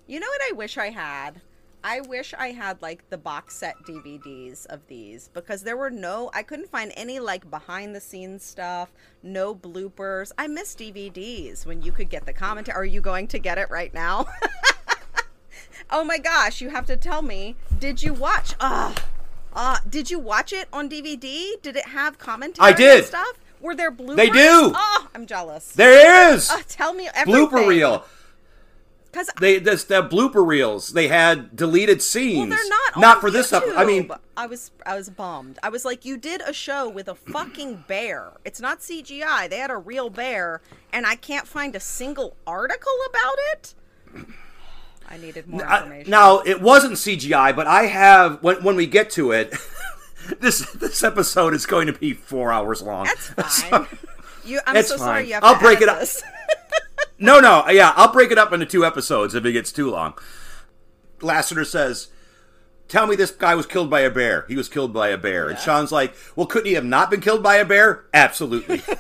[0.08, 1.42] You know what I wish I had?
[1.88, 6.30] I wish I had like the box set DVDs of these because there were no,
[6.34, 8.90] I couldn't find any like behind the scenes stuff,
[9.24, 10.34] no bloopers.
[10.38, 12.76] I miss DVDs when you could get the commentary.
[12.76, 14.28] Are you going to get it right now?
[15.90, 17.56] Oh my gosh, you have to tell me.
[17.80, 18.56] Did you watch?
[18.60, 18.94] Ah,
[19.54, 21.62] uh, did you watch it on DVD?
[21.62, 22.68] Did it have commentary?
[22.68, 22.98] I did.
[22.98, 23.40] And stuff.
[23.62, 24.18] Were there bloopers?
[24.18, 24.74] They do.
[24.76, 25.72] Oh, I'm jealous.
[25.72, 27.48] There is Oh, tell me everything.
[27.48, 28.04] blooper reel.
[29.12, 30.94] Because They this the blooper reels.
[30.94, 32.50] They had deleted scenes.
[32.50, 32.98] well, they're not.
[32.98, 33.54] not for this.
[33.54, 35.60] Up, I mean, I was I was bummed.
[35.64, 38.34] I was like, you did a show with a fucking bear.
[38.46, 39.50] It's not CGI.
[39.50, 40.62] They had a real bear,
[40.94, 43.74] and I can't find a single article about it.
[45.10, 46.12] I needed more information.
[46.12, 49.56] now it wasn't CGI, but I have when when we get to it.
[50.40, 53.08] this this episode is going to be four hours long.
[53.36, 53.88] That's fine.
[54.44, 55.28] you, I'm so sorry.
[55.28, 56.04] You have I'll break it up.
[57.20, 60.14] No, no, yeah, I'll break it up into two episodes if it gets too long.
[61.22, 62.10] Lassiter says,
[62.88, 64.46] "Tell me this guy was killed by a bear.
[64.48, 67.22] He was killed by a bear." And Sean's like, "Well, couldn't he have not been
[67.22, 68.84] killed by a bear?" Absolutely.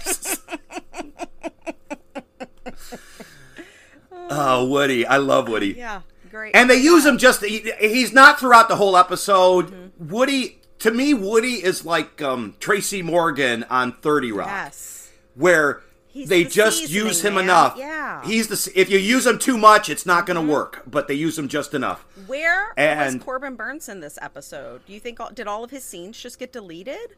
[4.29, 5.73] oh, Woody, I love Woody.
[5.73, 6.55] yeah, great.
[6.55, 9.67] And they use him just he, he's not throughout the whole episode.
[9.67, 10.09] Mm-hmm.
[10.09, 15.11] Woody to me Woody is like um Tracy Morgan on 30 Rock yes.
[15.35, 15.81] where
[16.17, 17.43] He's they the just use him man.
[17.45, 17.75] enough.
[17.77, 18.19] Yeah.
[18.21, 18.29] Mm-hmm.
[18.29, 20.83] He's the if you use him too much, it's not going to work.
[20.87, 22.05] But they use him just enough.
[22.25, 24.85] Where And- was Corbin Bernsen in this episode?
[24.85, 27.15] Do you think all, did all of his scenes just get deleted?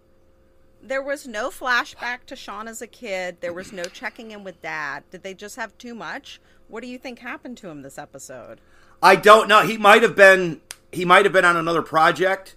[0.81, 3.38] There was no flashback to Sean as a kid.
[3.41, 5.03] There was no checking in with dad.
[5.12, 6.39] Did they just have too much?
[6.69, 8.62] What do you think happened to him this episode?
[9.03, 9.62] I don't know.
[9.62, 12.55] He might have been he might have been on another project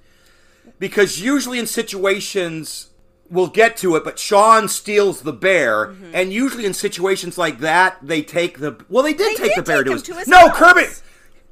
[0.79, 2.91] because usually in situations
[3.33, 6.15] we'll get to it, but Sean steals the bear, Mm-hmm.
[6.15, 9.65] and usually in situations like that, they take the well, they did They take did
[9.65, 10.57] the bear take to his, his no house.
[10.57, 10.87] Kirby.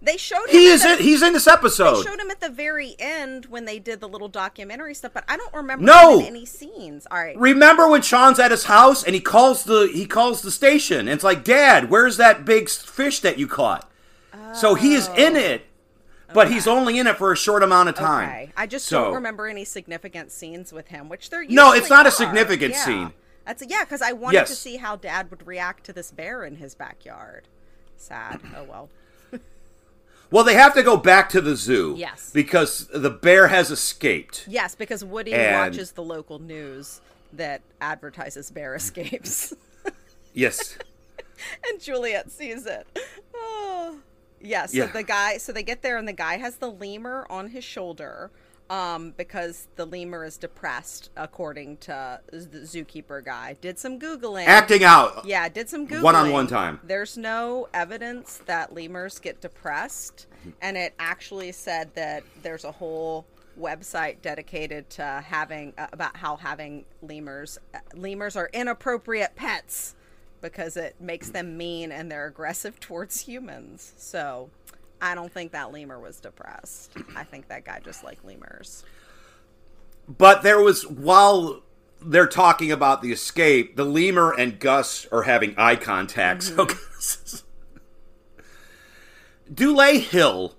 [0.03, 0.51] They showed him.
[0.59, 1.97] He is the- in, he's in this episode.
[2.05, 5.25] They showed him at the very end when they did the little documentary stuff, but
[5.29, 6.15] I don't remember No.
[6.15, 7.07] him in any scenes.
[7.11, 7.37] All right.
[7.39, 11.11] Remember when Sean's at his house and he calls the he calls the station and
[11.11, 13.91] it's like, "Dad, where's that big fish that you caught?"
[14.55, 15.67] So he is in it,
[16.35, 18.29] but he's only in it for a short amount of time.
[18.29, 18.53] Okay.
[18.57, 22.07] I just So- don't remember any significant scenes with him, which there No, it's not
[22.07, 22.85] a significant Yeah.
[22.85, 23.13] scene.
[23.47, 26.57] That's yeah, because I wanted to see how Dad would react to this bear in
[26.57, 27.49] his backyard.
[27.97, 28.41] Sad.
[28.57, 28.89] Oh well.
[30.33, 31.95] Well, they have to go back to the zoo.
[31.99, 32.31] Yes.
[32.33, 34.45] Because the bear has escaped.
[34.47, 37.01] Yes, because Woody And- watches the local news
[37.33, 39.55] that advertises bear escapes,
[40.33, 40.79] Yes.
[41.69, 42.87] and Juliet sees it.
[44.41, 44.87] Yeah, so Yeah.
[44.87, 48.31] the guy, so they get there, and the guy has the lemur on his shoulder,
[48.71, 53.57] um, because the lemur is depressed, according to the zookeeper guy.
[53.61, 55.25] Did some googling, Acting out.
[55.27, 56.03] Yeah, did some googling.
[56.03, 56.81] One-on-one time.
[56.85, 60.27] There's no evidence that lemurs get depressed,
[60.63, 63.27] and it actually said that there's a whole
[63.59, 69.95] website dedicated to having uh, about how having lemurs uh, lemurs are inappropriate pets
[70.41, 73.93] because it makes them mean and they're aggressive towards humans.
[73.97, 74.51] So,
[75.03, 76.93] I don't think that lemur was depressed.
[77.17, 78.85] I think that guy just liked lemurs.
[80.07, 81.63] But there was while
[82.03, 86.43] they're talking about the escape, the lemur and Gus are having eye contact.
[86.45, 87.37] So Mm-hmm.
[89.55, 90.55] Dulé Hill,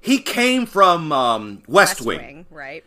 [0.00, 2.84] he came from um, West, Wing, right?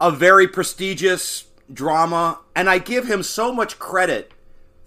[0.00, 4.32] a very prestigious drama, and I give him so much credit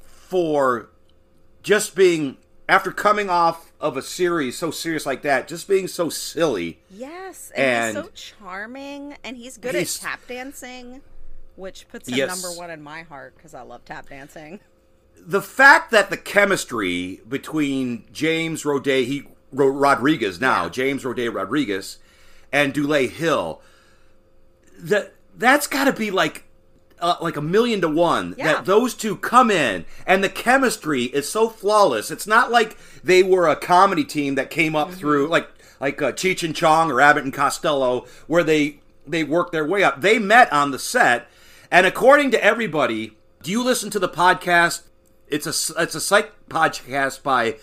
[0.02, 0.90] for
[1.64, 2.38] just being
[2.70, 6.80] after coming off of a series so serious like that, just being so silly.
[6.90, 11.02] Yes, and, he's so charming, and he's good He's- at tap dancing,
[11.56, 12.30] which puts him Yes.
[12.30, 14.60] number one in my heart because I love tap dancing.
[15.20, 21.98] the fact that the chemistry between James Roday he Rodriguez now James Roday Rodriguez
[22.52, 23.60] and Dulé Hill
[24.78, 26.44] that that's got to be like
[27.00, 28.54] uh, like a million to one Yeah.
[28.54, 32.10] that those two come in and the chemistry is so flawless.
[32.12, 34.98] It's not like they were a comedy team that came up Mm-hmm.
[35.00, 39.52] through like like uh, Cheech and Chong or Abbott and Costello where they they worked
[39.52, 40.02] their way up.
[40.02, 41.28] They met on the set,
[41.72, 44.82] and according to everybody, do you listen to the podcast?
[45.28, 47.58] It's a it's a psych podcast by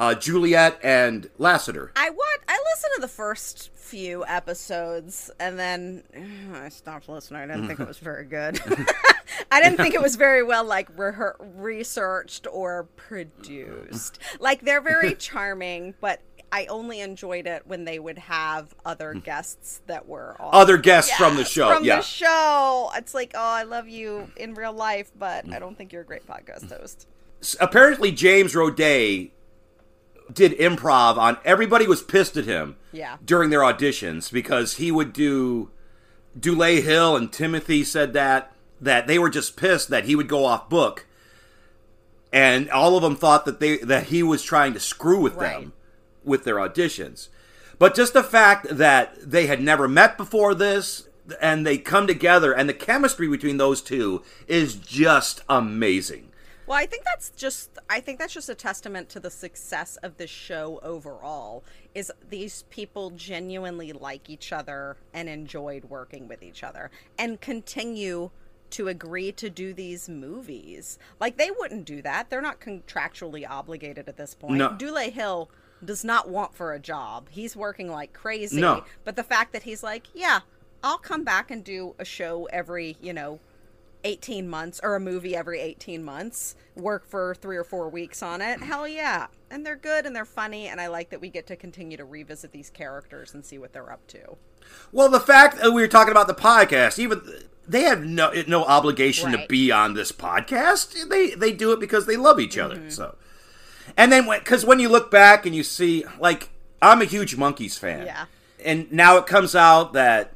[0.00, 1.92] uh, Juliet and Lassiter.
[1.94, 6.02] I what I listened to the first few episodes and then
[6.54, 7.42] I stopped listening.
[7.42, 8.60] I didn't think it was very good.
[9.52, 14.18] I didn't think it was very well like rehe researched or produced.
[14.40, 19.20] Like they're very charming, but I only enjoyed it when they would have other hmm.
[19.20, 20.50] guests that were on.
[20.52, 21.96] Other guests from the show, From yeah.
[21.96, 22.90] the show.
[22.96, 25.52] It's like, oh, I love you in real life, but hmm.
[25.52, 26.80] I don't think you're a great podcast hmm.
[26.80, 27.06] host.
[27.60, 29.30] Apparently, James Roday
[30.32, 33.16] did improv on everybody was pissed at him Yeah.
[33.24, 35.70] during their auditions because he would do
[36.38, 40.44] Dulé Hill and Timothy said that that they were just pissed that he would go
[40.44, 41.06] off book
[42.32, 45.60] and all of them thought that they that he was trying to screw with Right.
[45.60, 45.72] them
[46.24, 47.28] with their auditions.
[47.78, 51.08] But just the fact that they had never met before this
[51.40, 56.29] and they come together and the chemistry between those two is just amazing.
[56.70, 60.18] Well, I think that's just I think that's just a testament to the success of
[60.18, 61.64] the show overall.
[61.96, 68.30] Is these people genuinely like each other and enjoyed working with each other and continue
[68.70, 70.96] to agree to do these movies.
[71.18, 72.30] Like they wouldn't do that.
[72.30, 74.58] They're not contractually obligated at this point.
[74.58, 74.72] No.
[74.78, 75.50] Dule Hill
[75.84, 77.30] does not want for a job.
[77.30, 78.60] He's working like crazy.
[78.60, 78.84] No.
[79.02, 80.42] But the fact that he's like, yeah,
[80.84, 83.40] I'll come back and do a show every, you know,
[84.04, 88.40] 18 months or a movie every 18 months, work for three or four weeks on
[88.40, 88.60] it.
[88.60, 89.26] Hell yeah.
[89.50, 90.68] And they're good and they're funny.
[90.68, 93.72] And I like that we get to continue to revisit these characters and see what
[93.72, 94.36] they're up to.
[94.92, 97.22] Well, the fact that we were talking about the podcast, even
[97.66, 101.08] they have no no obligation to be on this podcast.
[101.08, 102.76] They they do it because they love each other.
[102.76, 102.90] Mm-hmm.
[102.90, 103.16] So,
[103.96, 106.50] and then because when you look back and you see, like,
[106.82, 108.06] I'm a huge Monkees fan.
[108.06, 108.26] Yeah.
[108.64, 110.34] And now it comes out that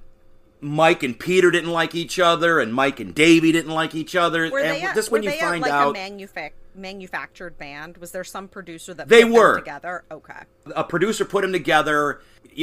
[0.64, 4.50] Mike and Peter didn't like each other, and Mike and Davey didn't like each other.
[4.50, 7.98] Were and they, a- this were when you find like a manufac- manufactured band?
[7.98, 9.59] Was there some producer that They put them were.
[9.59, 10.05] together?
[10.11, 10.40] Okay.
[10.74, 12.20] a producer put them together.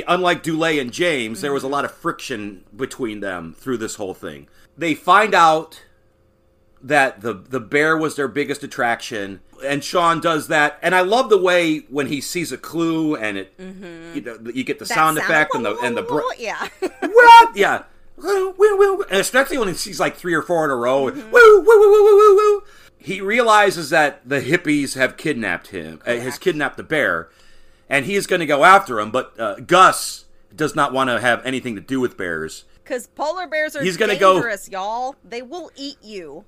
[0.07, 1.73] Unlike Dulé and James, there was a Mm-hmm.
[1.73, 4.47] lot of friction between them through this whole thing.
[4.77, 5.83] They find out
[6.81, 10.79] that the the bear was their biggest attraction, and Sean does that.
[10.81, 14.63] And I love the way when he sees a clue and it, you know, you
[14.63, 14.87] get the Mm-hmm.
[14.87, 16.67] That sound effect and the and the br- yeah.
[17.01, 17.55] what?
[17.55, 17.83] Yeah.
[18.21, 19.03] Woo, woo, woo.
[19.09, 21.05] And especially when he sees like three or four in a row.
[21.05, 21.31] Mm-hmm.
[21.31, 22.63] Woo, woo, woo, woo, woo, woo.
[22.97, 27.29] He realizes that the hippies have kidnapped him, uh, has kidnapped the bear,
[27.89, 29.09] and he is going to go after him.
[29.09, 32.65] But uh, Gus does not want to have anything to do with bears.
[32.83, 35.15] Because polar bears are He's gonna go- dangerous, y'all.
[35.23, 36.45] They will eat you.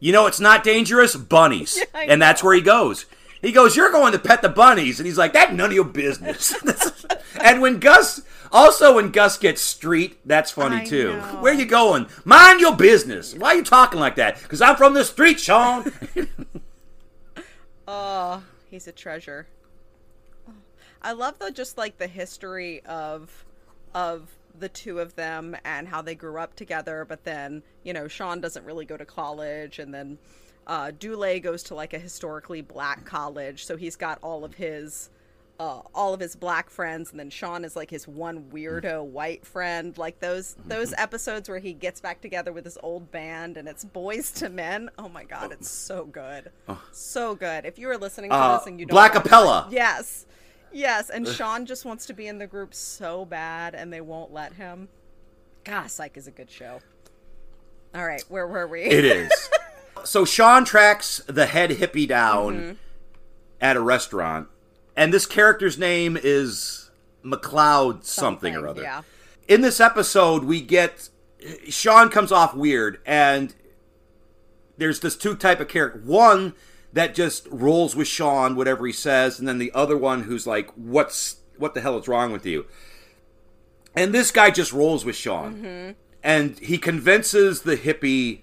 [0.00, 1.78] You know, it's not dangerous, bunnies.
[1.94, 3.06] Yeah, and that's where he goes.
[3.40, 4.98] He goes, You're going to pet the bunnies.
[5.00, 6.54] And he's like, That's none of your business.
[7.42, 8.22] and when Gus,
[8.52, 11.16] also when Gus gets street, that's funny I too.
[11.16, 11.40] know.
[11.40, 12.06] Where you going?
[12.24, 13.34] Mind your business.
[13.34, 14.40] Why are you talking like that?
[14.42, 15.90] Because I'm from the street, Sean.
[17.92, 19.48] Oh, he's a treasure.
[21.02, 23.44] I love the just like the history of
[23.92, 28.06] of the two of them and how they grew up together, but then, you know,
[28.06, 30.18] Sean doesn't really go to college and then
[30.70, 35.10] uh Dule goes to like a historically black college, so he's got all of his
[35.58, 39.44] uh, all of his black friends, and then Sean is like his one weirdo white
[39.44, 39.98] friend.
[39.98, 43.84] Like those those episodes where he gets back together with his old band, and it's
[43.84, 44.88] Boyz II Men.
[44.96, 46.50] Oh my god, it's so good,
[46.92, 47.66] so good.
[47.66, 49.66] If you are listening to Uh, this and you don't Blackapella.
[49.70, 50.24] yes,
[50.72, 54.32] yes, and Sean just wants to be in the group so bad, and they won't
[54.32, 54.88] let him.
[55.64, 56.80] God, Psych is a good show.
[57.94, 58.84] All right, where were we?
[58.84, 59.30] it is.
[60.06, 62.72] So Sean tracks the head hippie down Mm-hmm.
[63.60, 64.48] at a restaurant.
[64.96, 66.90] And this character's name is
[67.24, 68.82] McLeod something, or other.
[68.82, 69.02] Yeah.
[69.48, 71.08] in this episode we get
[71.68, 73.54] Sean comes off weird and
[74.78, 76.54] there's this two type of character one
[76.92, 80.70] that just rolls with Sean whatever he says and then the other one who's like
[80.76, 82.64] what's what the hell is wrong with you
[83.94, 88.40] and this guy just rolls with Sean and he convinces the hippie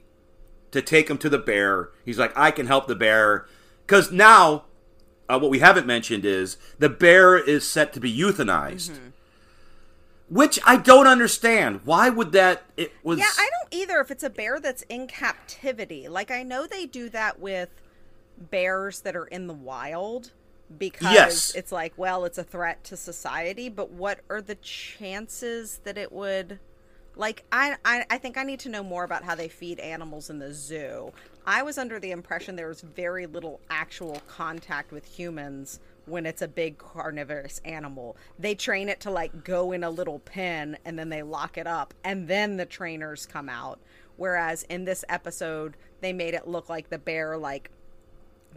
[0.71, 3.47] to take him to the bear he's like I can help the bear
[3.87, 4.65] cuz now
[5.29, 8.91] uh, what we haven't mentioned is the bear is set to be euthanized
[10.29, 11.81] which I don't understand.
[11.85, 12.63] Why would that?
[12.75, 13.17] It was.
[13.19, 16.07] Yeah, I don't either if it's a bear that's in captivity.
[16.09, 17.69] Like I know they do that with
[18.37, 20.31] bears that are in the wild
[20.77, 21.55] because Yes.
[21.55, 26.11] it's like, well, it's a threat to society, but what are the chances that it
[26.11, 26.59] would
[27.17, 30.29] like I, I I think I need to know more about how they feed animals
[30.29, 31.11] in the zoo.
[31.45, 36.41] I was under the impression there was very little actual contact with humans when it's
[36.41, 38.17] a big carnivorous animal.
[38.39, 41.67] They train it to like go in a little pen and then they lock it
[41.67, 43.79] up and then the trainers come out.
[44.15, 47.71] Whereas in this episode, they made it look like the bear like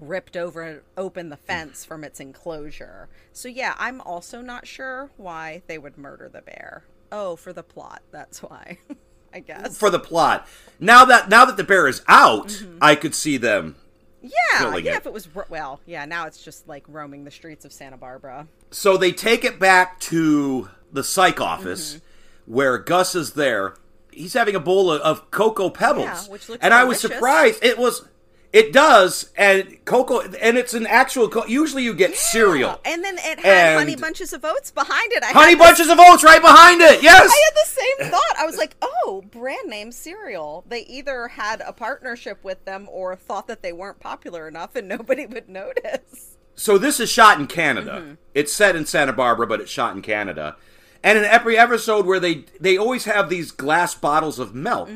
[0.01, 3.09] ripped over open the fence from its enclosure.
[3.33, 6.85] So yeah, I'm also not sure why they would murder the bear.
[7.13, 8.03] Oh, for the plot.
[8.11, 8.79] That's why.
[9.33, 9.79] I guess.
[9.79, 10.49] for the plot.
[10.81, 13.77] Now that now that the bear is out, I could see them.
[14.23, 14.31] yeah,
[14.77, 14.87] yeah, it.
[14.87, 18.49] if it was well, yeah, now it's just like roaming the streets of Santa Barbara.
[18.73, 22.53] So they take it back to the psych office Mm-hmm.
[22.55, 23.75] where Gus is there.
[24.13, 27.63] He's having a bowl of, of cocoa pebbles, Yeah, which looks and I was surprised.
[27.63, 28.05] It was.
[28.53, 31.29] It does, and cocoa, and it's an actual.
[31.29, 32.81] Co- usually, you get cereal.
[32.85, 35.23] And then it had honey bunches of oats behind it.
[35.23, 37.01] I Honey bunches of oats right behind it.
[37.01, 37.31] Yes.
[37.31, 38.37] I had the same thought.
[38.37, 40.65] I was like, oh, brand name cereal.
[40.69, 44.89] They either had a partnership with them or thought that they weren't popular enough and
[44.99, 46.37] nobody would notice.
[46.57, 48.01] So this is shot in Canada.
[48.01, 48.15] Mm-hmm.
[48.35, 50.57] It's set in Santa Barbara, but it's shot in Canada.
[51.03, 54.91] And in every episode where they they always have these glass bottles of milk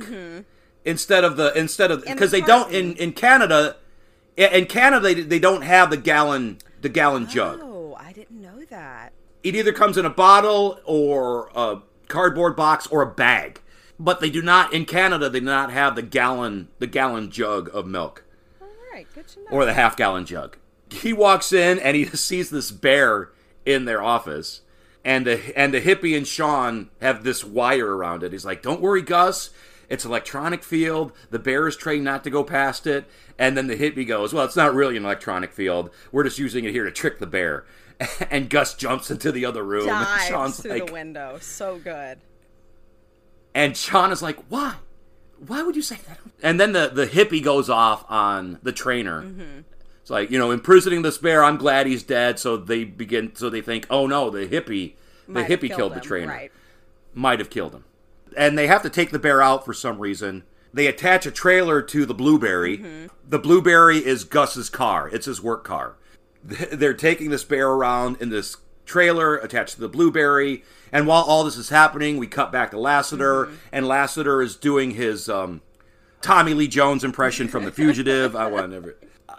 [0.84, 2.04] instead of the instead of.
[2.04, 3.76] Because the they don't in in Canada
[4.36, 7.60] in Canada they, they don't have the gallon the gallon jug.
[7.62, 9.12] Oh, I didn't know that.
[9.42, 13.60] It either comes in a bottle or a cardboard box or a bag.
[13.98, 17.70] But they do not in Canada they do not have the gallon the gallon jug
[17.72, 18.24] of milk
[18.60, 19.46] All right, good to know.
[19.52, 20.56] or the half gallon jug.
[20.90, 23.30] He walks in and he sees this bear
[23.64, 24.62] in their office,
[25.04, 28.32] and the and the hippie and Sean have this wire around it.
[28.32, 29.50] He's like, "Don't worry, Gus.
[29.88, 31.12] It's electronic field.
[31.30, 33.04] The bear is trained not to go past it."
[33.38, 35.90] And then the hippie goes, "Well, it's not really an electronic field.
[36.12, 37.64] We're just using it here to trick the bear."
[38.30, 39.86] And Gus jumps into the other room.
[39.86, 41.38] Dives Sean's through like, the window.
[41.40, 42.18] So good.
[43.54, 44.74] and Sean is like, "Why?
[45.46, 49.22] Why would you say that?" And then the the hippie goes off on the trainer.
[49.22, 49.60] Mm-hmm.
[50.00, 51.44] It's like you know, imprisoning this bear.
[51.44, 52.38] I'm glad he's dead.
[52.38, 53.34] So they begin.
[53.36, 54.94] So they think, "Oh no, the hippie,
[55.26, 56.32] the Might hippie killed, the trainer.
[56.32, 56.52] Right.
[57.14, 57.84] Might have killed him."
[58.36, 60.44] And they have to take the bear out for some reason.
[60.72, 62.78] They attach a trailer to the blueberry.
[62.78, 63.06] Mm-hmm.
[63.28, 65.08] The blueberry is Gus's car.
[65.08, 65.96] It's his work car.
[66.42, 70.64] They're taking this bear around in this trailer attached to the blueberry.
[70.92, 74.92] And while all this is happening, we cut back to Lassiter, and Lassiter is doing
[74.92, 75.62] his um,
[76.20, 78.36] Tommy Lee Jones impression from The Fugitive.
[78.36, 78.96] I want never.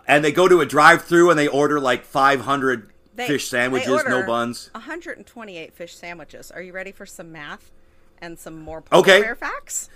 [0.08, 4.26] And they go to a drive-through and they order like 500 They- fish sandwiches, no
[4.26, 4.70] buns.
[4.74, 6.50] 128 fish sandwiches.
[6.52, 7.72] Are you ready for some math
[8.20, 9.22] and some more polar Okay.
[9.22, 9.89] bear facts?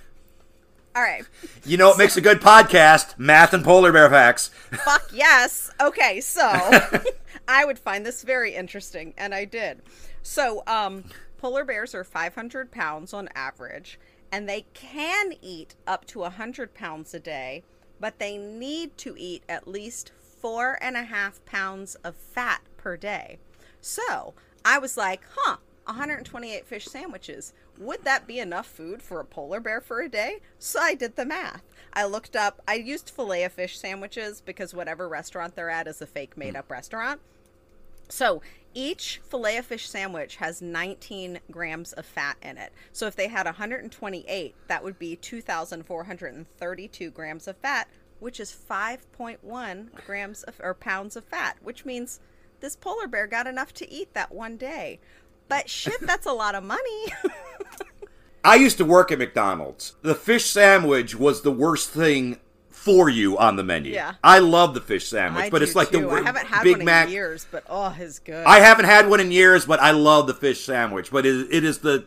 [0.95, 1.23] All right.
[1.65, 4.49] You know, it makes a good podcast: math and polar bear facts.
[4.83, 5.71] Fuck yes.
[5.79, 6.41] Okay, so
[7.47, 9.81] I would find this very interesting, and I did.
[10.23, 11.05] So, um,
[11.37, 13.99] polar bears are 500 pounds on average,
[14.31, 17.63] and they can eat up to 100 pounds a day,
[17.99, 20.11] but they need to eat at least
[20.41, 23.37] four and a half pounds of fat per day.
[23.79, 24.33] So,
[24.65, 27.53] I was like, huh, 128 fish sandwiches.
[27.79, 30.41] Would that be enough food for a polar bear for a day?
[30.59, 31.63] So I did the math.
[31.93, 36.01] I looked up, I used filet of fish sandwiches because whatever restaurant they're at is
[36.01, 37.21] a fake made up restaurant.
[38.09, 38.41] So
[38.73, 42.73] each filet of fish sandwich has 19 grams of fat in it.
[42.91, 47.87] So if they had 128, that would be 2,432 grams of fat,
[48.19, 52.19] which is 5.1 grams of, or pounds of fat, which means
[52.59, 54.99] this polar bear got enough to eat that one day.
[55.49, 57.05] But shit, that's a lot of money.
[58.43, 59.95] I used to work at McDonald's.
[60.01, 62.39] The fish sandwich was the worst thing
[62.69, 63.91] for you on the menu.
[63.91, 64.13] Yeah.
[64.23, 66.01] I love the fish sandwich, I but it's like too.
[66.01, 67.07] the I haven't had Big one Mac.
[67.07, 68.45] in years, but oh, it's good.
[68.45, 71.11] I haven't had one in years, but I love the fish sandwich.
[71.11, 72.05] But it, it is the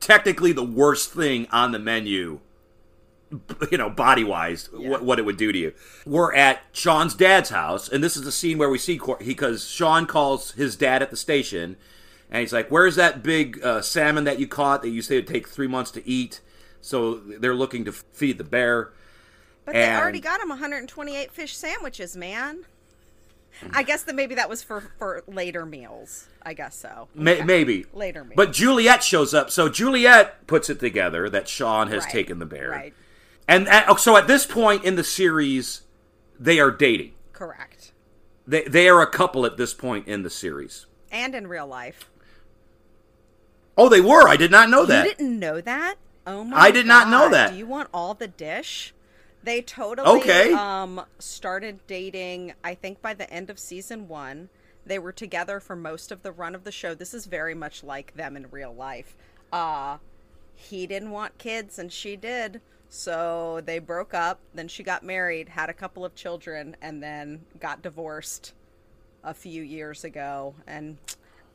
[0.00, 2.40] technically the worst thing on the menu.
[3.70, 5.72] You know, body wise, what, what it would do to you.
[6.06, 9.66] We're at Sean's dad's house, and this is the scene where we see Cor- because
[9.68, 11.76] Sean calls his dad at the station,
[12.34, 15.28] and he's like, "Where's that big uh, salmon that you caught that you say would
[15.28, 16.40] take three months to eat?"
[16.80, 18.90] So they're looking to feed the bear.
[19.64, 22.64] But they already got him 128 fish sandwiches, man.
[23.72, 26.26] I guess that maybe that was for for later meals.
[26.42, 27.06] I guess so.
[27.16, 27.44] Okay.
[27.44, 28.34] maybe later meals.
[28.34, 32.46] But Juliet shows up, so Juliet puts it together that Sean has Right, taken the
[32.46, 32.70] bear.
[32.70, 32.94] Right.
[33.46, 35.82] And at, so at this point in the series,
[36.38, 37.12] they are dating.
[37.32, 37.92] Correct.
[38.44, 40.86] They they are a couple at this point in the series.
[41.12, 42.10] And in real life.
[43.76, 44.28] Oh, they were.
[44.28, 45.04] I did not know that.
[45.04, 45.96] You didn't know that?
[46.26, 47.50] Oh my I did not know that.
[47.52, 48.94] Do you want all the dish?
[49.42, 50.52] They totally Okay.
[50.52, 54.48] um started dating I think by the end of season 1.
[54.86, 56.94] They were together for most of the run of the show.
[56.94, 59.16] This is very much like them in real life.
[59.52, 59.98] Uh
[60.54, 62.60] he didn't want kids and she did.
[62.88, 67.44] So they broke up, then she got married, had a couple of children and then
[67.58, 68.54] got divorced
[69.24, 70.96] a few years ago and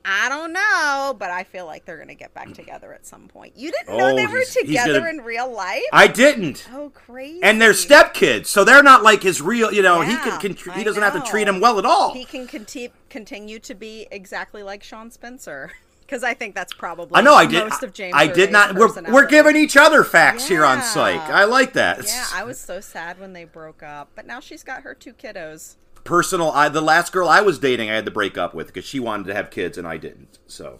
[0.05, 3.27] I don't know, but I feel like they're going to get back together at some
[3.27, 3.53] point.
[3.57, 5.83] You didn't know Oh, they were he's- he's together gonna- in real life?
[5.93, 6.67] I didn't.
[6.73, 7.43] Oh, crazy.
[7.43, 9.71] And they're stepkids, so they're not like his real.
[9.73, 12.13] You know, he can, can he doesn't have to treat him well at all.
[12.13, 15.71] He can conti- continue to be exactly like Sean Spencer.
[16.09, 17.69] Because I think that's probably I know I did.
[17.69, 18.73] most of James I did not.
[18.73, 21.21] We're, we're giving each other facts here on Psych.
[21.21, 22.03] I like that.
[22.07, 24.09] Yeah, I was so sad when they broke up.
[24.15, 25.75] But now she's got her two kiddos.
[26.03, 26.51] Personal.
[26.51, 28.99] I the last girl I was dating, I had to break up with because she
[28.99, 30.39] wanted to have kids and I didn't.
[30.47, 30.79] So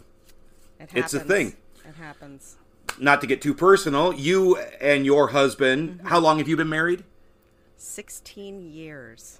[0.80, 1.56] It It's a thing.
[1.88, 2.56] It happens.
[3.00, 6.08] not to get too personal, you and your husband, Mm-hmm.
[6.08, 7.04] how long have you been married?
[7.78, 9.40] 16 years.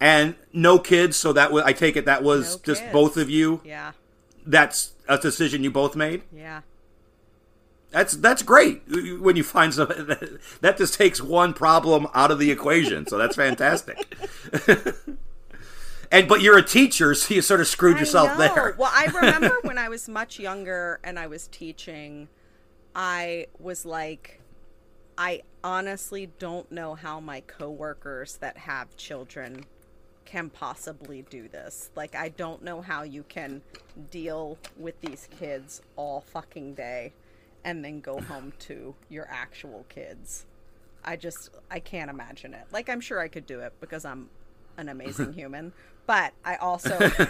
[0.00, 2.92] And no kids, so that was I take it that was No just kids.
[2.92, 3.60] both of you.
[3.64, 3.92] Yeah.
[4.44, 6.22] That's a decision you both made.
[6.34, 6.62] Yeah.
[7.92, 8.82] That's that's great
[9.20, 13.06] when you find something that, that just takes one problem out of the equation.
[13.06, 14.16] So that's fantastic.
[16.10, 18.38] and but you're a teacher, so you sort of screwed yourself know.
[18.38, 18.74] there.
[18.78, 22.28] Well, I remember when I was much younger and I was teaching,
[22.96, 24.40] I was like,
[25.18, 29.66] I honestly don't know how my coworkers that have children
[30.24, 31.90] can possibly do this.
[31.94, 33.60] Like, I don't know how you can
[34.10, 37.12] deal with these kids all fucking day
[37.64, 40.46] and then go home to your actual kids.
[41.04, 42.66] I just, I can't imagine it.
[42.70, 44.28] Like, I'm sure I could do it because I'm
[44.76, 45.72] an amazing human,
[46.06, 47.10] but I also.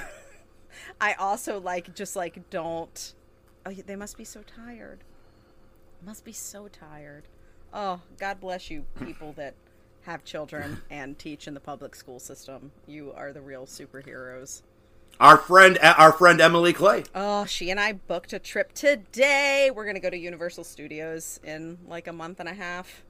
[1.00, 3.14] I also like just like don't.
[3.64, 5.00] Oh, they must be so tired.
[6.04, 7.24] Must be so tired.
[7.72, 9.54] Oh, God bless you, people that
[10.02, 12.72] have children and teach in the public school system.
[12.86, 14.62] You are the real superheroes.
[15.20, 17.04] Our friend, our friend Emily Clay.
[17.14, 19.70] Oh, she and I booked a trip today.
[19.72, 23.02] We're gonna go to Universal Studios in like a month and a half.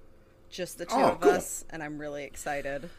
[0.51, 1.31] Just the two Oh, of cool.
[1.33, 2.91] us, and I'm really excited.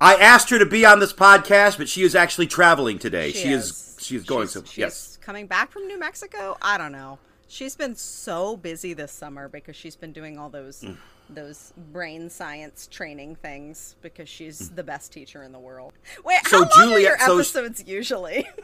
[0.00, 3.32] I asked her to be on this podcast, but she is actually traveling today.
[3.32, 3.64] She She, is.
[3.70, 3.96] is.
[4.00, 4.68] She is going She's- to.
[4.68, 5.18] she's Yes.
[5.20, 6.56] coming back from New Mexico.
[6.62, 7.18] I don't know.
[7.48, 10.96] She's been so busy this summer because she's been doing all those Mm.
[11.34, 14.74] Those brain science training things because she's hmm.
[14.74, 15.92] the best teacher in the world.
[16.24, 16.38] Wait.
[16.46, 18.48] So how long are Juliet- your so- episodes usually?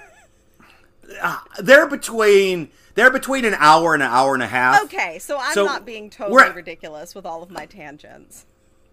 [1.23, 2.69] Uh, they're between.
[2.95, 4.83] They're between an hour and an hour and a half.
[4.85, 8.47] okay, so I'm So not being totally ridiculous with all of my tangents.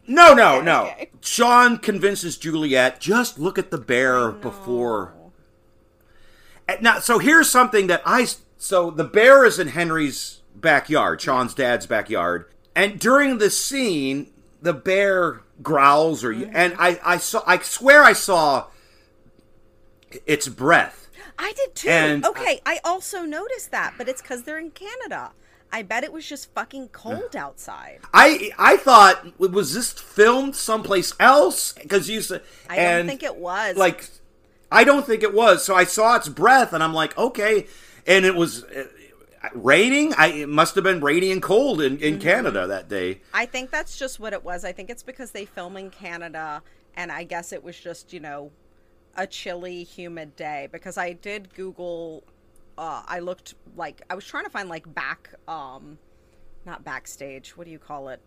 [0.06, 0.82] No, no, Okay, no.
[0.84, 1.10] okay.
[1.22, 5.14] Sean convinces Juliet, just look at the bear before.
[6.82, 8.28] Now, so here's something that I.
[8.58, 12.46] So the bear is in Henry's backyard, Sean's dad's backyard,
[12.76, 16.52] and during the scene, the bear growls, or Mm-hmm.
[16.56, 18.68] and I, I saw, I swear I saw
[20.26, 21.10] its breath.
[21.38, 21.90] I did too.
[21.90, 25.32] And- okay, I also noticed that, but it's because they're in Canada.
[25.72, 28.00] I bet it was just fucking cold outside.
[28.14, 33.36] I I thought was this filmed someplace else because you said I don't think it
[33.38, 33.76] was.
[33.76, 34.08] like
[34.72, 35.64] I don't think it was.
[35.66, 37.66] So I saw its breath and I'm like, okay,
[38.06, 38.64] and it was
[39.54, 40.14] raining.
[40.16, 42.22] I it must have been rainy and cold in, in Mm-hmm.
[42.22, 43.22] Canada that day.
[43.34, 44.64] I think that's just what it was.
[44.64, 46.62] I think it's because they film in Canada,
[46.96, 48.52] and I guess it was just, you know,
[49.16, 50.70] a chilly, humid day.
[50.72, 52.24] Because I did Google,
[52.78, 55.98] uh, I looked like, I was trying to find like back, um,
[56.66, 58.22] not backstage, what do you call it?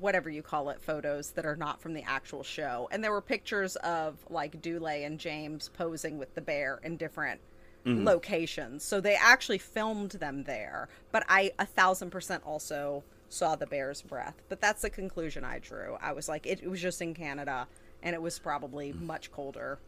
[0.00, 2.88] Whatever you call it, photos that are not from the actual show.
[2.90, 7.40] And there were pictures of like Dule and James posing with the bear in different
[7.86, 8.04] Mm-hmm.
[8.04, 8.82] locations.
[8.82, 10.88] So they actually filmed them there.
[11.12, 14.42] But I a thousand percent also saw the bear's breath.
[14.48, 15.96] But that's the conclusion I drew.
[16.00, 17.68] I was like, it, it was just in Canada,
[18.02, 19.02] and it was probably mm.
[19.02, 19.78] much colder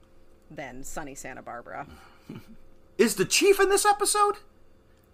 [0.51, 1.87] than sunny Santa Barbara.
[2.99, 4.39] Is the chief in this episode?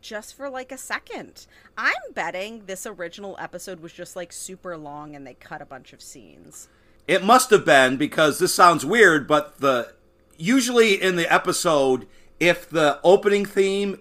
[0.00, 1.46] Just for like a second.
[1.76, 5.92] I'm betting this original episode was just like super long and they cut a bunch
[5.92, 6.68] of scenes.
[7.06, 9.94] It must have been because this sounds weird, but the
[10.38, 12.06] usually in the episode,
[12.40, 14.00] if the opening theme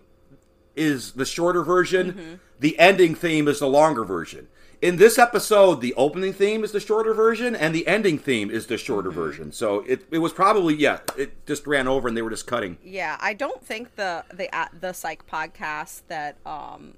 [0.76, 2.34] is the shorter version, Mm-hmm.
[2.60, 4.48] the ending theme is the longer version.
[4.82, 8.68] In this episode, the opening theme is the shorter version, and the ending theme is
[8.68, 9.20] the shorter Mm-hmm.
[9.20, 9.52] version.
[9.52, 12.78] So it, it was probably yeah, it just ran over and they were just cutting.
[12.84, 16.96] Yeah, I don't think the the uh, the psych podcast that um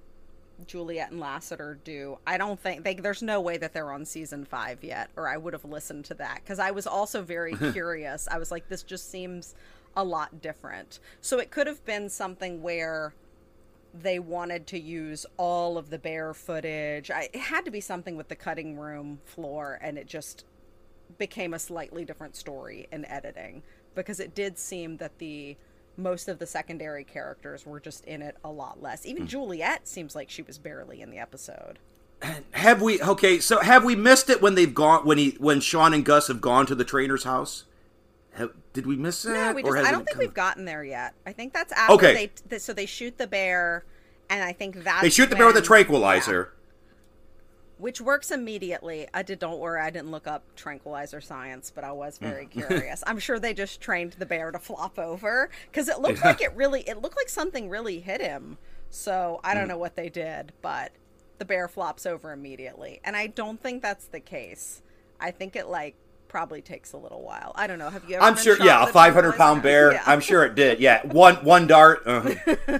[0.68, 2.18] Juliet and Lassiter do.
[2.26, 5.36] I don't think they there's no way that they're on season 5 yet or I
[5.36, 8.28] would have listened to that cuz I was also very curious.
[8.32, 9.54] I was like this just seems
[9.96, 11.00] a lot different.
[11.22, 13.14] So it could have been something where
[13.94, 17.10] they wanted to use all of the bear footage.
[17.10, 20.46] I, it had to be something with the cutting room floor and it just
[21.18, 25.56] became a slightly different story in editing because it did seem that the
[25.98, 29.06] most of the secondary characters were just in it a lot less.
[29.06, 29.28] Even hmm.
[29.28, 31.80] Juliet seems like she was barely in the episode.
[32.52, 33.40] Have we okay?
[33.40, 36.42] So have we missed it when they've gone when he when Sean and Gus have
[36.42, 37.66] gone to the trainer's house?
[38.36, 39.34] Have, did we miss that?
[39.34, 41.14] No, we or just, has I don't think we've gotten there yet.
[41.26, 42.14] I think that's after Okay.
[42.14, 43.86] they th- so they shoot the bear
[44.30, 46.52] and I think that's They shoot the bear with a when- tranquilizer.
[47.78, 49.08] which works immediately.
[49.14, 52.26] I did don't worry, I didn't look up tranquilizer science, but I was hmm.
[52.26, 53.04] very curious.
[53.08, 56.54] I'm sure they just trained the bear to flop over cuz it looked like it
[56.56, 58.58] really it looked like something really hit him.
[58.90, 59.70] So, I don't hmm.
[59.70, 60.92] know what they did, but
[61.38, 63.02] the bear flops over immediately.
[63.04, 64.82] And I don't think that's the case.
[65.20, 65.96] I think it like
[66.36, 67.54] probably takes a little while.
[67.56, 67.90] I don't know.
[67.90, 68.62] Have you ever I'm sure.
[68.62, 69.94] Yeah, a with 500 pound bear.
[69.94, 70.04] Yeah.
[70.06, 70.82] I'm sure it did.
[70.82, 72.04] Yeah, one one dart.
[72.06, 72.36] Uh,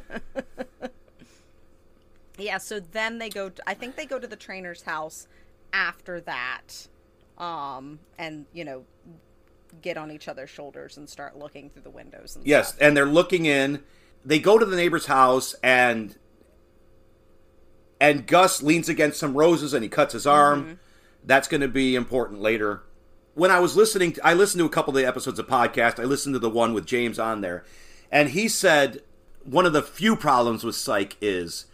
[2.38, 3.48] Yeah, so then they go.
[3.48, 5.30] To, I think they go to the trainer's house
[5.72, 6.88] after that,
[7.38, 8.84] um, and you know,
[9.82, 12.80] get on each other's shoulders and start looking through the windows and Yes, stuff.
[12.82, 13.84] and they're looking in.
[14.26, 16.18] They go to the neighbor's house and
[18.02, 20.78] and Gus leans against some roses and he cuts his arm.
[21.24, 22.84] That's going to be important later.
[23.36, 26.00] When I was listening, to, I listened to a couple of the episodes of podcast.
[26.00, 27.64] I listened to the one with James on there,
[28.12, 29.02] and he said
[29.44, 31.66] one of the few problems with Psych is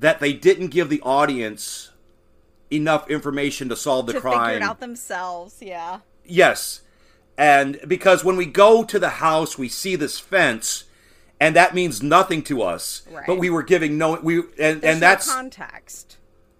[0.00, 1.90] that they didn't give the audience
[2.70, 4.46] enough information to solve the to crime.
[4.54, 5.58] figure it out themselves.
[5.62, 6.00] Yeah.
[6.24, 6.80] Yes.
[7.38, 10.84] And because when we go to the house, we see this fence,
[11.40, 13.02] and that means nothing to us.
[13.10, 13.26] Right.
[13.26, 16.16] But we were giving no we and, There's and no that's context.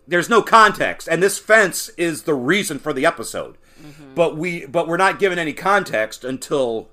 [0.06, 3.56] there's no context, and this fence is the reason for the episode.
[3.84, 4.14] Mm-hmm.
[4.14, 6.88] But we but we're not given any context until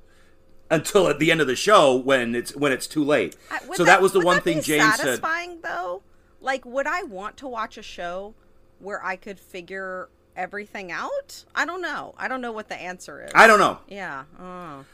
[0.69, 3.35] until at the end of the show when it's when it's too late.
[3.49, 5.05] I- so that, was the one that thing James said.
[5.05, 6.01] satisfying, though.
[6.39, 8.33] Like, would I want to watch a show
[8.79, 11.45] where I could figure everything out?
[11.53, 12.15] I don't know.
[12.17, 13.31] I don't know what the answer is.
[13.35, 13.77] I don't know.
[13.87, 14.23] Yeah.
[14.39, 14.85] Oh.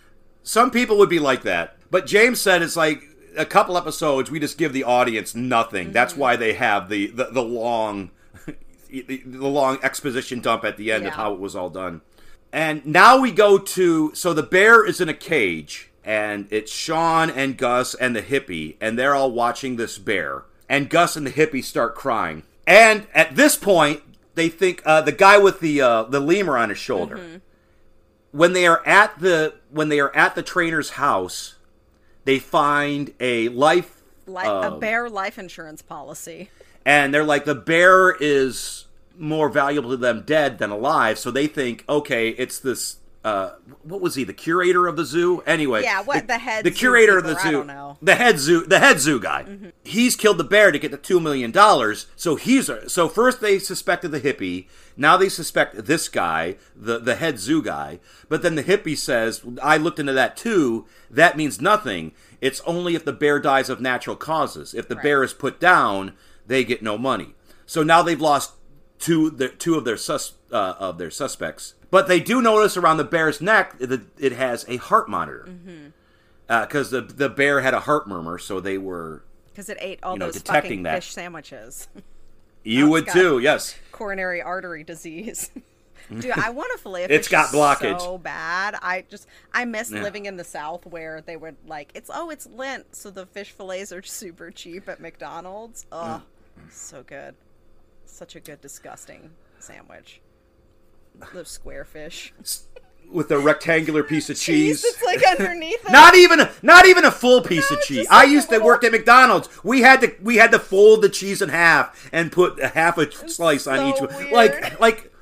[0.43, 3.03] Some people would be like that, but James said it's like
[3.37, 4.31] a couple episodes.
[4.31, 5.91] We just give the audience nothing.
[5.91, 6.21] That's Mm-hmm.
[6.21, 8.11] why they have the the, the long,
[8.87, 12.01] the, long exposition dump at the end of how it was all done.
[12.51, 17.29] And now we go to so the bear is in a cage, and it's Sean
[17.29, 20.43] and Gus and the hippie, and they're all watching this bear.
[20.69, 22.43] And Gus and the hippie start crying.
[22.65, 24.01] And at this point,
[24.35, 27.37] they think uh, the guy with the uh, the lemur on his shoulder Mm-hmm.
[28.31, 31.55] when they are at the when they are at the trainer's house,
[32.25, 36.49] they find a life Like uh, a bear life insurance policy.
[36.87, 38.85] And they're like the bear is
[39.19, 43.99] more valuable to them dead than alive, so they think okay, it's this uh, what
[43.99, 45.43] was he the curator of the zoo?
[45.45, 47.47] Anyway Yeah, what, the head the curator of the zoo.
[47.49, 47.97] I don't know.
[47.97, 48.05] Mm-hmm.
[48.05, 49.45] the head zoo the head zoo guy.
[49.83, 52.07] He's killed the bear to get the two million dollars.
[52.15, 54.67] So he's so first they suspected the hippie.
[54.95, 57.99] Now they suspect this guy the the head zoo guy.
[58.29, 60.85] But then the hippie says i looked into that too.
[61.11, 62.13] That means nothing.
[62.39, 64.73] It's only if the bear dies of natural causes.
[64.73, 65.03] If the Right.
[65.03, 66.13] bear is put down
[66.47, 67.35] they get no money
[67.65, 68.53] so now they've lost
[68.99, 72.97] two the two of their sus uh, of their suspects but they do notice around
[72.97, 75.87] the bear's neck that it has a heart monitor Mm-hmm.
[76.61, 79.23] because the the bear had a heart murmur, so they were.
[79.51, 80.95] Because it ate all You know, those detecting fucking that.
[81.03, 81.87] fish sandwiches.
[82.63, 83.75] You Oh, would too, yes.
[83.93, 85.49] Coronary artery disease.
[86.09, 88.01] Dude, I want a fillet of It's got blockage.
[88.01, 88.75] so bad.
[88.81, 90.01] I just I miss Yeah.
[90.03, 93.51] living in the South where they would like it's oh it's Lent, so the fish
[93.51, 95.85] fillets are super cheap at McDonald's.
[95.93, 96.21] Oh,
[96.69, 97.35] so good,
[98.05, 100.21] such a good disgusting sandwich.
[101.33, 102.33] The square fish.
[103.11, 104.83] With a rectangular piece of cheese.
[104.83, 105.91] It's like underneath it.
[105.91, 108.05] Not even a, not even a full piece of cheese.
[108.09, 109.49] I like used to little- work at McDonald's.
[109.63, 112.97] We had to we had to fold the cheese in half and put a half
[112.97, 114.31] a slice on each one.
[114.31, 115.13] Like like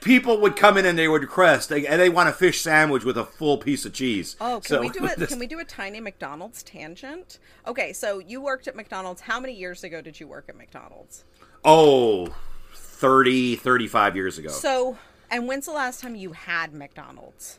[0.00, 3.04] people would come in and they would request they, and they want a fish sandwich
[3.04, 4.36] with a full piece of cheese.
[4.40, 5.28] Oh, can So, we do it?
[5.28, 7.38] Can we do a tiny McDonald's tangent?
[7.66, 9.22] Okay, so you worked at McDonald's.
[9.22, 11.24] How many years ago did you work at McDonald's?
[11.64, 12.34] Oh,
[12.74, 14.48] 30, 35 years ago.
[14.48, 14.98] So,
[15.30, 17.58] and when's the last time you had McDonald's?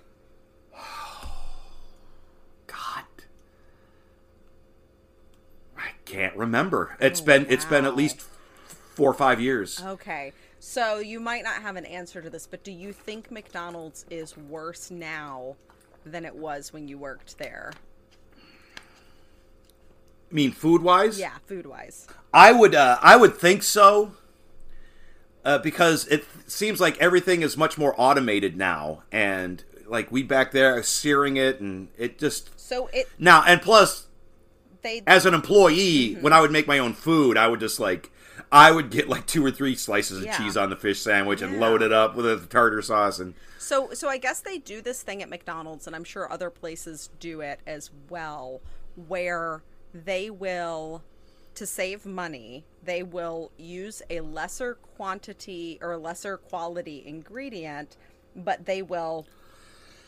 [2.67, 3.05] God.
[5.77, 6.95] I can't remember.
[6.99, 9.81] It's oh, been it's been at least four or five years.
[9.83, 10.33] Okay,
[10.63, 14.37] so you might not have an answer to this, but do you think McDonald's is
[14.37, 15.55] worse now
[16.05, 17.73] than it was when you worked there?
[20.31, 22.07] I mean, food wise, Yeah, food wise.
[22.33, 24.13] I would uh, I would think so.
[25.43, 30.51] Uh, because it seems like everything is much more automated now, and like we back
[30.51, 34.05] there searing it, and it just So it now and plus
[34.83, 36.21] they as an employee, Mm-hmm.
[36.21, 38.11] when I would make my own food, I would just like
[38.51, 40.37] I would get like two or three slices of Yeah.
[40.37, 43.93] cheese on the fish sandwich and load it up with a tartar sauce and So
[43.93, 47.41] so I guess they do this thing at McDonald's and I'm sure other places do
[47.41, 48.61] it as well
[48.95, 51.03] where they will
[51.55, 57.97] to save money, they will use a lesser quantity or lesser quality ingredient,
[58.35, 59.27] but they will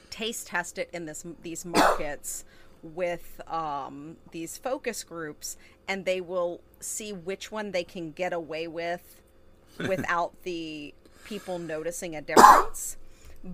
[0.09, 2.45] taste test it in this these markets
[2.81, 5.57] with um, these focus groups,
[5.87, 9.21] and they will see which one they can get away with
[9.87, 10.93] without the
[11.25, 12.97] people noticing a difference.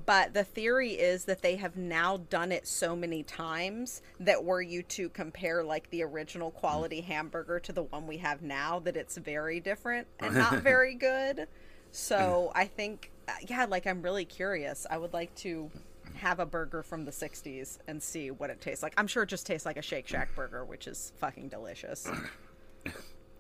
[0.05, 4.61] But the theory is that they have now done it so many times that were
[4.61, 8.95] you to compare like the original quality hamburger to the one we have now, that
[8.95, 11.47] it's very different and not very good.
[11.91, 14.85] So I think, uh, yeah, like I'm really curious.
[14.87, 15.71] I would like to
[16.19, 18.93] have a burger from the 60s and see what it tastes like.
[18.97, 22.09] I'm sure it just tastes like a Shake Shack burger, which is fucking delicious.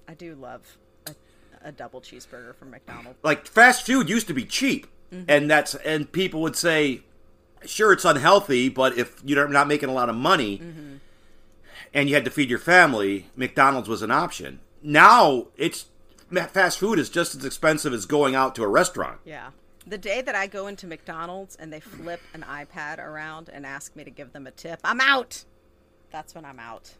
[0.07, 0.77] I do love
[1.07, 1.15] a,
[1.63, 3.19] a double cheeseburger from McDonald's.
[3.23, 4.87] like fast food used to be cheap.
[5.11, 5.23] Mm-hmm.
[5.27, 7.01] and that's and people would say,
[7.65, 10.97] sure, it's unhealthy, but if you're not making a lot of money mm-hmm.
[11.93, 14.59] and you had to feed your family, McDonald's was an option.
[14.83, 15.85] Now it's
[16.49, 19.19] fast food is just as expensive as going out to a restaurant.
[19.25, 19.49] Yeah.
[19.87, 23.95] The day that I go into McDonald's and they flip an iPad around and ask
[23.95, 25.45] me to give them a tip, I'm out.
[26.11, 26.93] That's when I'm out.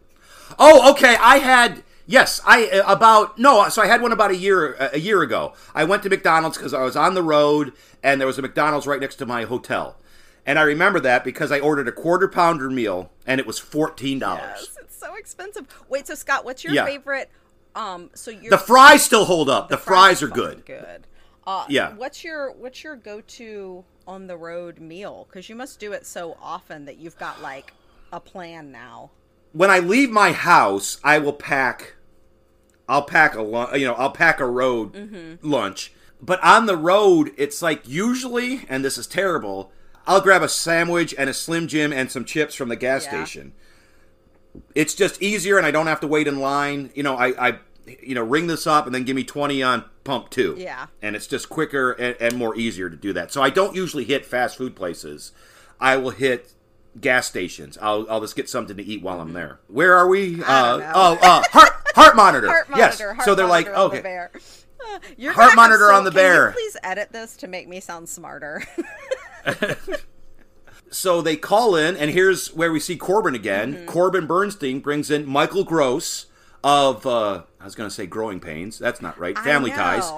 [0.58, 1.16] Oh, okay.
[1.20, 2.42] I had yes.
[2.46, 3.68] I uh, about no.
[3.70, 5.54] So I had one about a year a year ago.
[5.74, 7.74] I went to McDonald's because I was on the road
[8.04, 9.98] and there was a McDonald's right next to my hotel,
[10.46, 14.20] and I remember that because I ordered a quarter pounder meal and it was fourteen
[14.20, 14.42] dollars.
[14.68, 15.66] Yes, it's so expensive.
[15.90, 16.86] Wait, so Scott, what's your Yeah.
[16.86, 17.30] favorite?
[17.76, 19.70] Um, so your The fries still hold up.
[19.70, 20.66] The, fries, are good.
[20.66, 21.08] Good.
[21.50, 21.96] Uh, Yeah.
[21.96, 25.26] What's your What's your go to on the road meal?
[25.28, 27.74] Because you must do it so often that you've got like
[28.14, 29.10] a plan now.
[29.54, 31.96] When I leave my house, I will pack.
[32.88, 33.42] I'll pack a
[33.80, 35.48] you know I'll pack a road Mm-hmm.
[35.50, 35.92] lunch.
[36.22, 39.72] But on the road, it's like usually, and this is terrible.
[40.06, 43.24] I'll grab a sandwich and a Slim Jim and some chips from the gas Yeah.
[43.24, 43.54] station.
[44.76, 46.92] It's just easier, and I don't have to wait in line.
[46.94, 47.60] You know, I, I
[48.02, 50.56] you know ring this up and then give me twenty on pump two.
[50.58, 50.88] Yeah.
[51.02, 53.32] and it's just quicker and, and more easier to do that.
[53.32, 55.32] So I don't usually hit fast food places.
[55.80, 56.54] I will hit
[57.00, 57.78] gas stations.
[57.82, 59.60] I'll, I'll just get something to eat while I'm there.
[59.68, 60.44] Where are we?
[60.44, 62.48] Uh, oh, uh, heart heart monitor.
[62.50, 63.00] Heart yes.
[63.00, 64.28] Heart so they're like, monitor the okay.
[65.28, 66.48] Uh, Heart monitor so- on the can bear.
[66.48, 68.64] You please edit this to make me sound smarter.
[70.90, 73.74] so they call in, and here's where we see Corbin again.
[73.74, 73.86] Mm-hmm.
[73.86, 76.26] Corbin Bernsen brings in Michael Gross
[76.64, 78.80] of uh, I was going to say Growing Pains.
[78.80, 79.38] That's not right.
[79.38, 80.12] I Family Ties.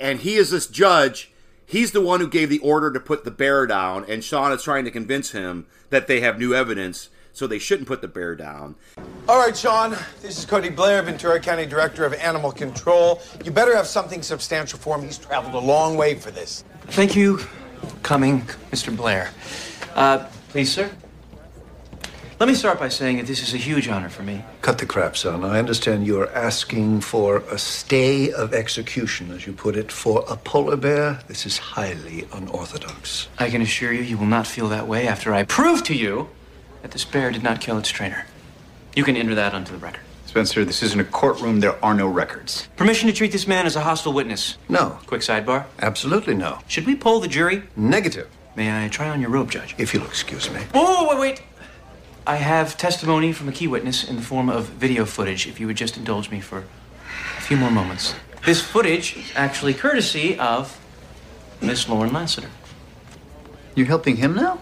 [0.00, 1.30] and he is this judge.
[1.66, 4.62] He's the one who gave the order to put the bear down, and Sean is
[4.62, 8.34] trying to convince him that they have new evidence, so they shouldn't put the bear
[8.34, 8.74] down.
[9.28, 9.90] All right, Sean.
[10.22, 13.20] This is Cody Blair, Ventura County Director of Animal Control.
[13.44, 15.04] You better have something substantial for him.
[15.04, 16.64] He's traveled a long way for this.
[16.86, 17.40] Thank you
[18.02, 18.40] coming,
[18.72, 18.96] Mr.
[18.96, 19.30] Blair.
[19.94, 20.90] Uh, please, sir.
[22.40, 24.44] Let me start by saying that this is a huge honor for me.
[24.62, 25.44] Cut the crap, son.
[25.44, 30.36] I understand you're asking for a stay of execution, as you put it, for a
[30.36, 31.18] polar bear.
[31.26, 33.26] This is highly unorthodox.
[33.40, 36.28] I can assure you, you will not feel that way after I prove to you
[36.82, 38.24] that this bear did not kill its trainer.
[38.94, 40.02] You can enter that onto the record.
[40.26, 41.58] Spencer, this isn't a courtroom.
[41.58, 42.68] There are no records.
[42.76, 44.58] Permission to treat this man as a hostile witness.
[44.68, 44.98] No.
[45.06, 45.64] Quick sidebar.
[45.80, 46.60] Absolutely no.
[46.68, 47.64] Should we poll the jury?
[47.74, 48.28] Negative.
[48.54, 49.74] May I try on your robe, Judge?
[49.76, 50.60] If you'll excuse me.
[50.72, 51.42] Whoa, wait, wait.
[52.28, 55.66] I have testimony from a key witness in the form of video footage, if you
[55.66, 58.14] would just indulge me for a few more moments.
[58.44, 60.78] This footage is actually courtesy of
[61.62, 62.50] Miss Lauren Lassiter.
[63.74, 64.60] You're helping him now?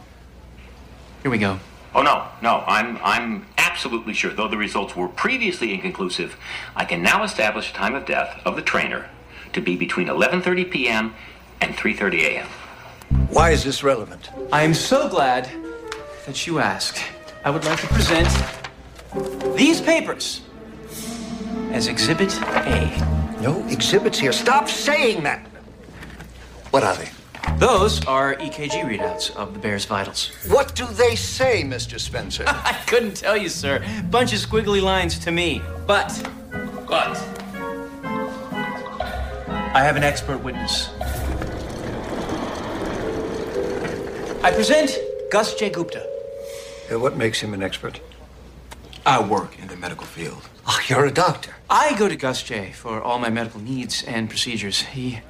[1.23, 1.59] Here we go.
[1.93, 4.31] Oh no, no, I'm I'm absolutely sure.
[4.31, 6.37] Though the results were previously inconclusive,
[6.77, 9.11] I can now establish the time of death of the trainer
[9.55, 11.15] to be between 11:30 p.m.
[11.61, 12.47] and 3:30 a.m.
[13.31, 14.31] Why is this relevant?
[14.53, 15.51] I am so glad
[16.27, 17.03] that you asked.
[17.47, 18.29] I would like to present
[19.57, 20.41] these papers
[21.71, 23.39] as Exhibit A.
[23.41, 24.33] No exhibits here.
[24.33, 25.47] Stop saying that.
[26.71, 27.09] What are they?
[27.59, 30.33] Those are EKG readouts of the bear's vitals.
[30.49, 32.01] What do they say, Mr.
[32.01, 32.43] Spencer?
[32.49, 33.81] I couldn't tell you, sir.
[34.11, 35.63] Bunch of squiggly lines to me.
[35.87, 36.21] But,
[36.89, 37.17] but,
[39.73, 40.89] I have an expert witness.
[44.43, 44.99] I present
[45.31, 45.71] Gus J.
[45.71, 46.16] Gupta.
[46.91, 48.01] What makes him an expert?
[49.05, 50.49] I work in the medical field.
[50.67, 51.55] Oh, you're a doctor.
[51.69, 54.83] I go to Gus J for all my medical needs and procedures.
[54.83, 55.21] He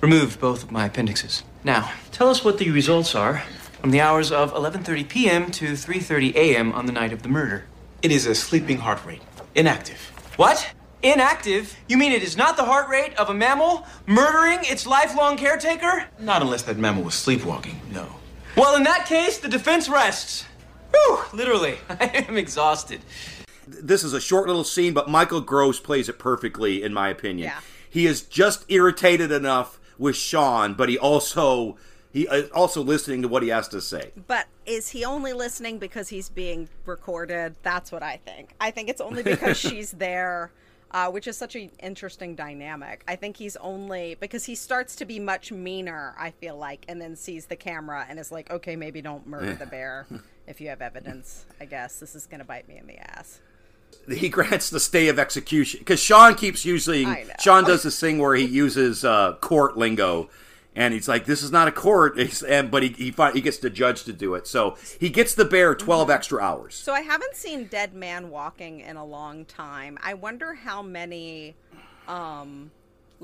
[0.00, 1.42] removed both of my appendixes.
[1.62, 3.42] Now, tell us what the results are
[3.80, 5.50] from the hours of 11:30 p.m.
[5.52, 6.72] to 3:30 a.m.
[6.72, 7.64] on the night of the murder.
[8.02, 9.22] It is a sleeping heart rate,
[9.54, 9.98] inactive.
[10.36, 10.72] What?
[11.02, 11.76] Inactive?
[11.88, 16.06] You mean it is not the heart rate of a mammal murdering its lifelong caretaker?
[16.18, 18.06] Not unless that mammal was sleepwalking, no.
[18.56, 20.44] Well, in that case, the defense rests.
[20.94, 21.78] Whew, literally.
[21.90, 23.00] I am exhausted.
[23.66, 27.48] This is a short little scene, but Michael Gross plays it perfectly, in my opinion.
[27.48, 27.60] Yeah.
[27.88, 31.76] He is just irritated enough with Sean, but he also
[32.12, 34.12] he is also listening to what he has to say.
[34.28, 37.56] But is he only listening because he's being recorded?
[37.62, 38.54] That's what I think.
[38.60, 40.52] I think it's only because she's there,
[40.92, 43.02] uh, which is such an interesting dynamic.
[43.08, 47.00] I think he's only because he starts to be much meaner, I feel like, and
[47.00, 50.06] then sees the camera and is like, okay, maybe don't murder the bear
[50.46, 51.44] if you have evidence.
[51.60, 53.40] I guess this is going to bite me in the ass.
[54.08, 57.16] He grants the stay of execution because Sean keeps using.
[57.40, 60.28] Sean does this thing where he uses uh, court lingo,
[60.74, 63.40] and he's like, "This is not a court," He's- and but he he, fi- he
[63.40, 66.74] gets the judge to do it, so he gets the bear 12 extra hours.
[66.74, 69.96] So I haven't seen Dead Man Walking in a long time.
[70.02, 71.54] I wonder how many
[72.08, 72.70] um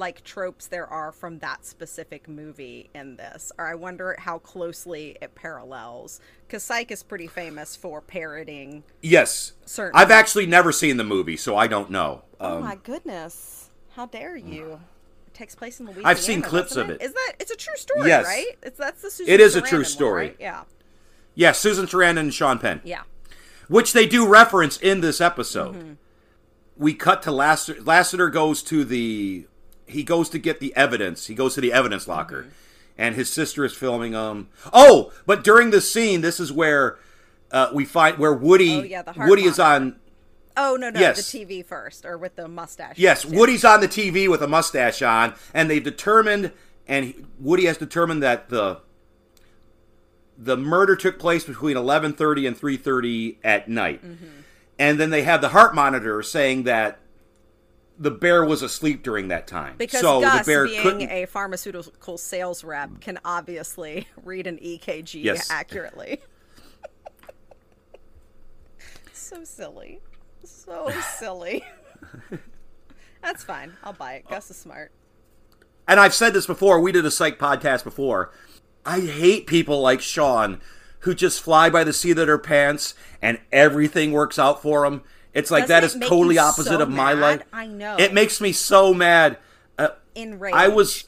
[0.01, 5.16] like tropes there are from that specific movie in this, or I wonder how closely
[5.22, 6.20] it parallels.
[6.46, 8.82] Because Psych is pretty famous for parroting.
[9.03, 9.53] Yes.
[9.66, 12.22] Certain- I've actually never seen the movie, so I don't know.
[12.40, 13.70] oh Um, my goodness!
[13.94, 14.80] How dare you?
[15.28, 16.09] It takes place in Louisiana.
[16.09, 17.01] I've seen clips of it.
[17.01, 17.34] Is that?
[17.38, 18.26] It's a true story, Yes.
[18.26, 18.59] right?
[18.62, 19.11] It's that's the.
[19.11, 20.26] Susan It is a Sarandon true one, story.
[20.28, 20.36] right?
[20.40, 20.62] Yeah.
[21.34, 22.80] yeah, Susan Sarandon and Sean Penn.
[22.84, 23.03] Yeah.
[23.68, 25.76] which they do reference in this episode.
[25.76, 25.92] Mm-hmm.
[26.76, 27.80] We cut to Lassiter.
[27.82, 29.46] Lassiter goes to the
[29.91, 31.26] he goes to get the evidence.
[31.26, 32.51] He goes to the evidence locker, Mm-hmm.
[32.99, 34.49] and his sister is filming him.
[34.72, 36.99] Oh, but during the scene, this is where
[37.51, 39.97] uh, we find where Woody Oh, yeah, Woody is on.
[40.57, 41.30] Oh no no Yes.
[41.30, 42.99] the TV first or with the mustache.
[42.99, 43.24] Yes.
[43.24, 46.53] Woody's on the TV with a mustache on, and they've determined,
[46.88, 48.80] and he- Woody has determined that the
[50.36, 54.26] the murder took place between eleven thirty and three thirty at night, Mm-hmm.
[54.78, 56.99] and then they have the heart monitor saying that
[58.01, 59.76] the bear was asleep during that time.
[59.78, 61.11] Because so Gus, the bear being couldn't.
[61.11, 65.48] a pharmaceutical sales rep, can obviously read an EKG Yes.
[65.51, 66.18] accurately.
[69.12, 70.01] so silly.
[70.44, 71.64] So silly.
[73.22, 73.74] That's fine.
[73.84, 74.28] I'll buy it.
[74.28, 74.90] Gus is smart.
[75.86, 76.80] and I've said this before.
[76.80, 78.32] We did a psych podcast before.
[78.86, 80.61] I hate people like Sean
[81.01, 85.03] who just fly by the seat of their pants and everything works out for them.
[85.33, 87.20] It's like that Doesn't is it make totally opposite so of my mad?
[87.20, 87.43] life.
[87.53, 87.97] I know.
[87.99, 89.39] It makes me so mad.
[89.78, 90.57] Uh, Enraged.
[90.57, 91.05] I was.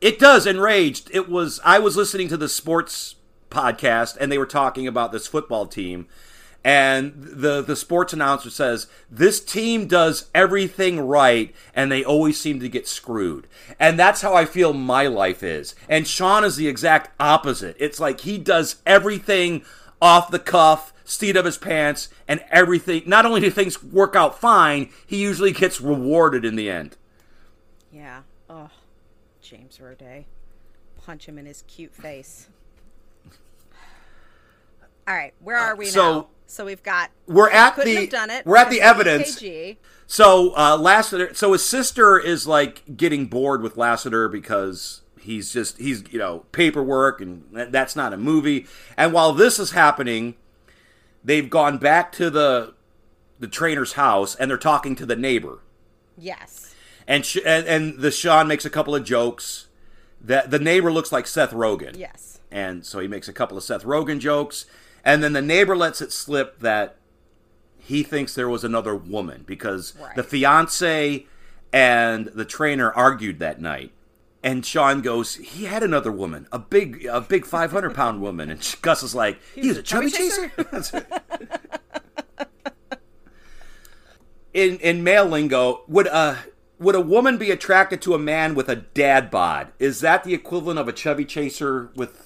[0.00, 1.10] It does enraged.
[1.12, 1.60] It was.
[1.64, 3.16] I was listening to the sports
[3.50, 6.06] podcast, and they were talking about this football team,
[6.64, 12.60] and the the sports announcer says this team does everything right, and they always seem
[12.60, 13.46] to get screwed.
[13.80, 15.74] And that's how I feel my life is.
[15.88, 17.76] And Sean is the exact opposite.
[17.78, 19.64] It's like he does everything
[20.00, 20.92] off the cuff.
[21.08, 23.02] Seat of his pants and everything.
[23.06, 26.98] Not only do things work out fine, he usually gets rewarded in the end.
[27.90, 28.22] Yeah.
[28.50, 28.68] Oh,
[29.40, 30.26] James Roday.
[31.02, 32.48] Punch him in his cute face.
[35.06, 36.26] All right, where are we so- now?
[36.50, 37.10] So we've got.
[37.26, 38.46] We're at the have done it.
[38.46, 39.36] we're at the evidence.
[39.36, 39.76] EKG.
[40.06, 45.76] So uh, Lassiter, so his sister is like getting bored with Lassiter because he's just
[45.76, 48.66] he's you know paperwork and that's not a movie.
[48.96, 50.36] And while this is happening,
[51.24, 52.74] they've gone back to the
[53.38, 55.60] the trainer's house and they're talking to the neighbor.
[56.16, 56.74] Yes.
[57.06, 59.66] And sh- and, and the Sean makes a couple of jokes.
[60.20, 61.96] That the neighbor looks like Seth Rogen.
[61.96, 62.40] Yes.
[62.50, 64.66] And so he makes a couple of Seth Rogen jokes,
[65.04, 66.96] and then the neighbor lets it slip that
[67.78, 71.26] he thinks there was another woman because the fiance
[71.72, 73.92] and the trainer argued that night.
[74.42, 78.50] And Sean goes, he had another woman, a big, a big five hundred pound woman,
[78.50, 80.52] and Gus is like, he was a chubby chaser.
[84.54, 86.38] in in male lingo, would a
[86.78, 89.72] would a woman be attracted to a man with a dad bod?
[89.78, 92.24] Is that the equivalent of a chubby chaser with?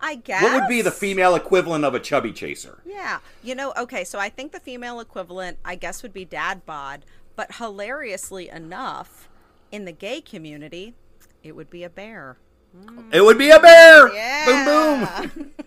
[0.00, 0.42] I guess.
[0.42, 2.82] What would be the female equivalent of a chubby chaser?
[2.84, 3.20] Yeah.
[3.42, 7.06] You know, okay, so I think the female equivalent, I guess, would be dad bod,
[7.36, 9.28] but hilariously enough,
[9.72, 10.94] in the gay community,
[11.44, 12.38] it would be a bear.
[13.12, 14.12] It would be a bear.
[14.12, 14.46] Yeah.
[14.46, 15.52] Boom boom.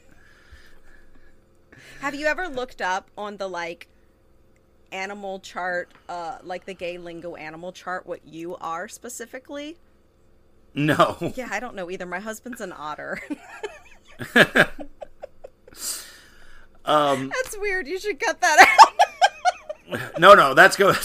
[2.01, 3.87] Have you ever looked up on the like
[4.91, 9.77] animal chart, uh, like the gay lingo animal chart, what you are specifically?
[10.73, 11.15] No.
[11.35, 12.05] Yeah, I don't know either.
[12.05, 13.21] My husband's an otter.
[16.87, 17.85] Um, That's weird.
[17.85, 18.77] You should cut that
[19.89, 20.19] out.
[20.19, 20.95] no, no, that's good.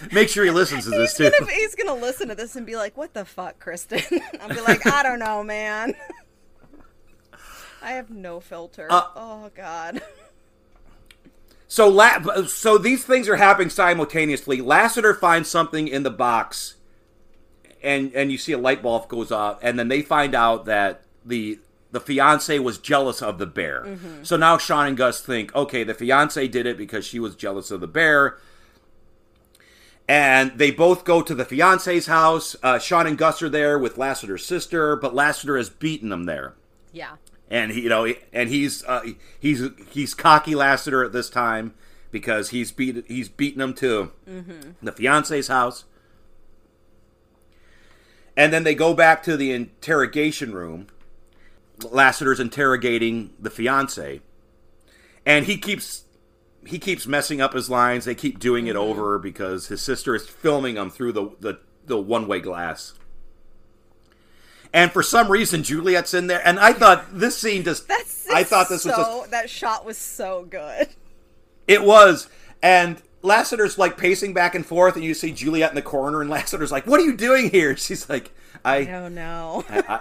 [0.12, 1.24] Make sure he listens to this too.
[1.24, 4.48] He's gonna, he's gonna listen to this and be like, "What the fuck, Christin?" I'll
[4.48, 5.94] be like, "I don't know, man.
[7.82, 10.02] I have no filter." Uh, oh God.
[11.68, 14.60] So, La- so these things are happening simultaneously.
[14.60, 16.74] Lassiter finds something in the box,
[17.82, 21.02] and and you see a light bulb goes off, and then they find out that
[21.24, 21.60] the
[21.92, 23.84] the fiance was jealous of the bear.
[23.84, 24.26] Mhm.
[24.26, 27.70] So now Sean and Gus think, okay, the fiance did it because she was jealous
[27.70, 28.38] of the bear.
[30.10, 32.56] And they both go to the fiance's house.
[32.64, 36.54] Uh, Sean and Gus are there with Lassiter's sister, but Lassiter has beaten them there
[36.92, 37.12] Yeah.
[37.48, 39.02] and he, you know, and he's uh,
[39.38, 41.74] he's he's cocky Lassiter at this time
[42.10, 44.74] because he's beat he's beaten him to Mhm.
[44.82, 45.84] the fiance's house,
[48.36, 50.88] and then they go back to the interrogation room.
[51.84, 54.20] Lassiter's interrogating the fiance,
[55.24, 56.02] and he keeps
[56.66, 58.04] he keeps messing up his lines.
[58.04, 58.90] They keep doing it mm-hmm.
[58.90, 62.94] over because his sister is filming him through the the, the one way glass.
[64.72, 67.88] And for some reason, Juliet's in there, and I thought this scene just.
[67.88, 69.30] That's I thought this so, was just.
[69.32, 70.88] that shot was so good.
[71.68, 72.28] It was,
[72.64, 76.28] and Lassiter's like pacing back and forth, and you see Juliet in the corner, and
[76.30, 78.32] Lassiter's like, "What are you doing here?" She's like,
[78.64, 79.64] "I, I don't know.
[79.68, 80.00] I, I,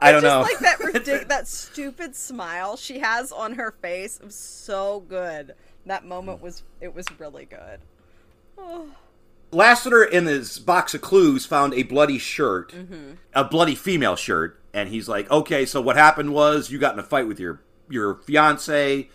[0.00, 4.20] I don't just know." like that ridic- that stupid smile she has on her face
[4.22, 5.54] was so good.
[5.86, 7.80] That moment was it was really good.
[8.58, 8.86] Oh.
[9.54, 13.16] Lassiter in his box of clues found a bloody shirt, Mhm.
[13.34, 16.98] a bloody female shirt, and he's like, "Okay, so what happened was you got in
[16.98, 17.60] a fight with your
[17.90, 19.10] your fiance,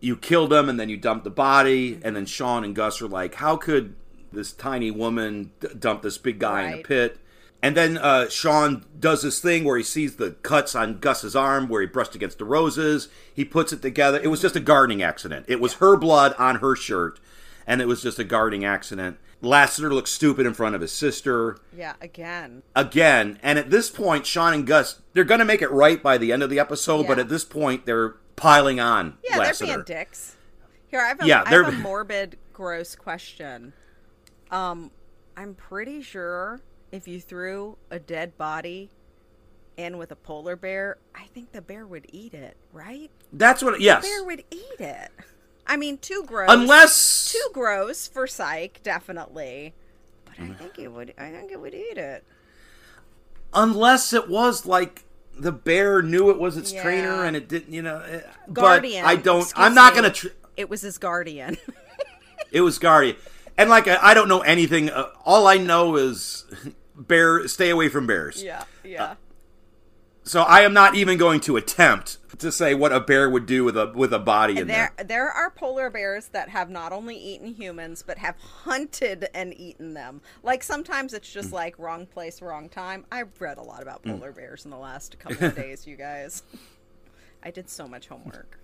[0.00, 3.08] you killed him, and then you dumped the body." And then Sean and Gus are
[3.08, 3.94] like, "How could
[4.32, 7.18] this tiny woman d- dump this big guy in a pit?"
[7.64, 11.66] And then uh, Sean does this thing where he sees the cuts on Gus's arm
[11.66, 13.08] where he brushed against the roses.
[13.32, 14.20] He puts it together.
[14.22, 15.46] It was just a gardening accident.
[15.48, 17.20] It was her blood on her shirt,
[17.66, 19.16] and it was just a gardening accident.
[19.40, 22.64] Lassiter looks stupid in front of his sister Yeah, again.
[22.76, 23.38] again.
[23.42, 26.32] And at this point, Sean and Gus, they're going to make it right by the
[26.32, 29.66] end of the episode, but at this point, they're piling on Yeah, Lassiter.
[29.68, 30.36] they're being dicks.
[30.88, 33.72] Here, I have a, Yeah, I have a morbid, gross question.
[34.50, 34.90] Um,
[35.34, 36.60] I'm pretty sure
[36.94, 38.88] if you threw a dead body
[39.76, 43.10] in with a polar bear, I think the bear would eat it, right?
[43.32, 44.02] That's what, yes.
[44.04, 45.10] The bear would eat it.
[45.66, 46.48] I mean, too gross.
[46.50, 49.74] Unless- too gross for Psych, definitely.
[50.24, 51.14] But I think it would.
[51.18, 52.22] I think it would eat it.
[53.52, 55.04] Unless it was like
[55.36, 56.82] the bear knew it was its Yeah.
[56.82, 57.98] trainer and it didn't, you know.
[58.00, 58.20] eh,
[58.52, 59.02] Guardian.
[59.04, 60.02] But I don't, I'm not me.
[60.02, 60.10] to.
[60.10, 60.26] Tr-
[60.56, 61.56] It was his guardian.
[62.52, 63.16] it was Guardian.
[63.56, 64.90] And like, I, I don't know anything.
[64.90, 66.44] Uh, all I know is
[66.94, 68.42] bear, stay away from bears.
[68.42, 69.14] yeah, yeah.
[70.26, 73.62] So I am not even going to attempt to say what a bear would do
[73.62, 74.90] with a with a body in there.
[74.96, 79.52] There, there are polar bears that have not only eaten humans but have hunted and
[79.60, 80.22] eaten them.
[80.42, 81.52] Like sometimes it's just Mm.
[81.52, 83.04] like wrong place, wrong time.
[83.12, 86.42] I've read a lot about polar bears in the last couple of days, you guys.
[87.42, 88.58] I did so much homework.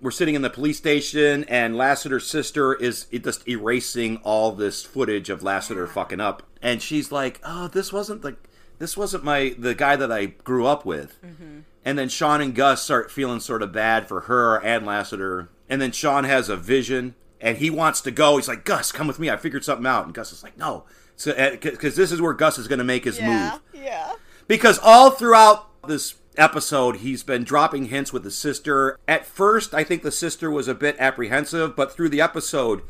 [0.00, 5.30] We're sitting in the police station, and Lassiter's sister is just erasing all this footage
[5.30, 8.36] of Lassiter fucking up, and she's like, "Oh, this wasn't the
[8.78, 11.60] this wasn't my the guy that I grew up with." Mm-hmm.
[11.84, 15.82] And then Sean and Gus start feeling sort of bad for her and Lassiter, and
[15.82, 18.36] then Sean has a vision, and he wants to go.
[18.36, 19.28] He's like, "Gus, come with me.
[19.28, 20.84] I figured something out." And Gus is like, "No,"
[21.16, 24.14] so uh, because this is where Gus is going to make his move yeah.
[24.46, 29.84] because all throughout this episode he's been dropping hints with the sister at first i
[29.84, 32.80] think the sister was a bit apprehensive but through the episode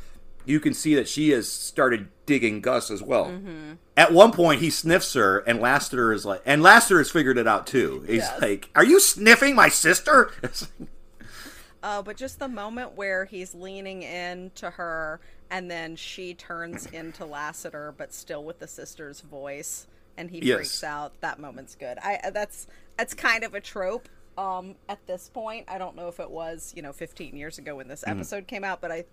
[0.45, 3.73] you can see that she has started digging gus as well Mm-hmm.
[3.97, 7.47] at one point he sniffs her and lassiter is like and lassiter has figured it
[7.47, 8.41] out too he's Yes.
[8.41, 10.31] like are you sniffing my sister
[11.83, 15.21] Uh, but just the moment where he's leaning in to her
[15.51, 20.57] and then she turns into Lassiter, but still with the sister's voice, and he Yes.
[20.59, 21.21] freaks out.
[21.23, 21.99] That moment's good.
[22.01, 24.09] I uh, that's that's kind of a trope.
[24.39, 27.75] Um, at this point, I don't know if it was you know 15 years ago
[27.77, 28.13] when this Mhm.
[28.13, 29.05] episode came out, but I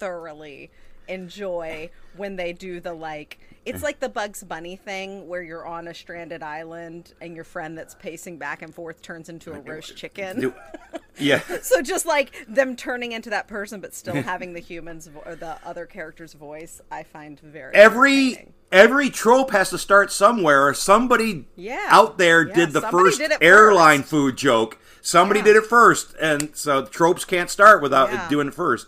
[0.00, 0.70] thoroughly
[1.08, 5.86] enjoy when they do the like it's like the Bugs Bunny thing where you're on
[5.86, 9.96] a stranded island and your friend that's pacing back and forth turns into a roast
[9.96, 10.54] chicken.
[11.18, 11.40] yeah.
[11.60, 15.34] So just like them turning into that person but still having the humans vo- or
[15.36, 20.72] the other character's voice i find very every every trope has to start somewhere.
[20.72, 21.86] Somebody Yeah.
[21.90, 24.78] out there Yeah, did the first did airline food joke.
[25.02, 28.28] Somebody did it first and so tropes can't start without Yeah.
[28.28, 28.86] doing it first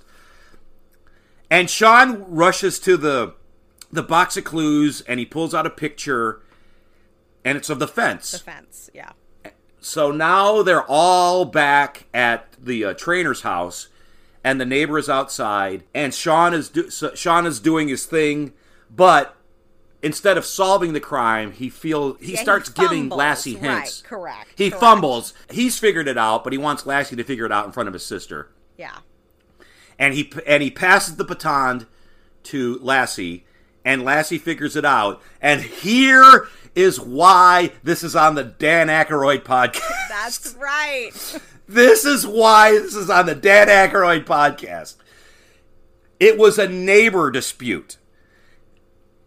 [1.53, 3.35] and sean rushes to the
[3.93, 6.41] the box of clues and he pulls out a picture
[7.45, 9.13] and it's of the fence the fence yeah
[9.85, 13.89] so now they're all back at the uh, trainer's house,
[14.45, 18.53] and the neighbor is outside, and Sean is do- so Sean is doing his thing,
[18.95, 19.35] but
[20.03, 23.19] instead of solving the crime, he feels he Yeah, he starts giving fumbles.
[23.19, 24.03] Lassie Right, hints.
[24.03, 24.81] correct, He correct.
[24.81, 25.35] fumbles.
[25.51, 27.93] He's figured it out, but he wants Lassie to figure it out in front of
[27.93, 28.99] his sister, yeah
[29.99, 31.87] and he and he passes the baton
[32.45, 33.45] to Lassie,
[33.85, 39.43] and Lassie figures it out, and here is why this is on the Dan Aykroyd
[39.43, 40.09] podcast.
[40.09, 41.11] that's right
[41.73, 44.97] This is why this is on the Dan Aykroyd podcast.
[46.21, 47.97] It was a neighbor dispute.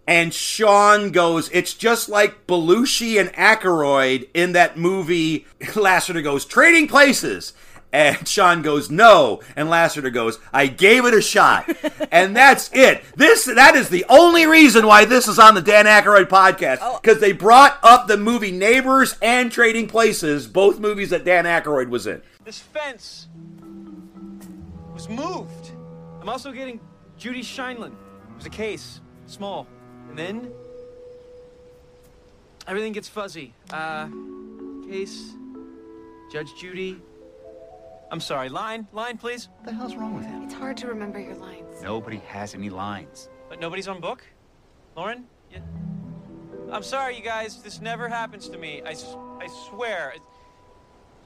[0.08, 5.48] And Sean goes, it's just like Belushi and Aykroyd in that movie.
[5.76, 7.54] Lassiter goes, trading places.
[7.96, 9.40] And Sean goes, no.
[9.56, 11.74] And Lassiter goes, I gave it a shot.
[12.12, 13.02] and that's it.
[13.16, 17.02] This that is the only reason why this is on the Dan Aykroyd podcast.
[17.02, 21.88] Because they brought up the movie Neighbors and Trading Places, both movies that Dan Aykroyd
[21.88, 22.22] was in.
[22.44, 23.30] This fence
[24.94, 25.72] was moved.
[26.20, 26.82] I'm also getting
[27.18, 27.94] Judy Sheindlin.
[27.94, 29.68] It was a case, small.
[30.10, 30.52] And then
[32.68, 33.54] everything gets fuzzy.
[33.72, 34.10] Uh,
[34.86, 35.32] case,
[36.30, 37.02] Judge Judy,
[38.12, 38.50] I'm sorry.
[38.50, 39.50] Line, line, please.
[39.58, 40.44] What the hell's wrong with him?
[40.44, 41.82] It's hard to remember your lines.
[41.82, 43.30] Nobody has any lines.
[43.50, 44.24] But nobody's on book?
[44.96, 45.26] Lauren?
[45.52, 45.62] You...
[46.72, 47.62] I'm sorry, you guys.
[47.62, 48.82] This never happens to me.
[48.86, 50.14] I, I swear.
[50.16, 50.22] It-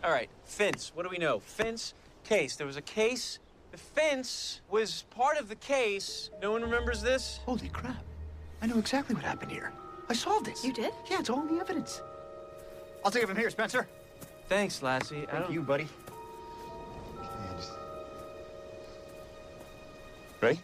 [0.03, 0.91] All right, fence.
[0.95, 1.39] What do we know?
[1.39, 2.55] Fence, case.
[2.55, 3.39] There was a case.
[3.71, 6.29] The fence was part of the case.
[6.41, 7.39] No one remembers this?
[7.45, 8.03] Holy crap.
[8.61, 9.71] I know exactly what happened here.
[10.09, 10.63] I solved this.
[10.65, 10.91] You did?
[11.09, 12.01] Yeah, it's all in the evidence.
[13.05, 13.87] I'll take it from here, Spencer.
[14.47, 15.27] Thanks, Lassie.
[15.31, 15.87] I Thank you, buddy.
[20.41, 20.59] Ready?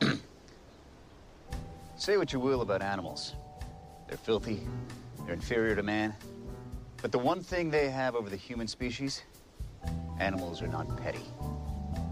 [1.96, 3.34] Say what you will about animals.
[4.08, 4.66] They're filthy,
[5.24, 6.14] they're inferior to man.
[7.02, 9.22] But the one thing they have over the human species
[10.18, 11.24] animals are not petty.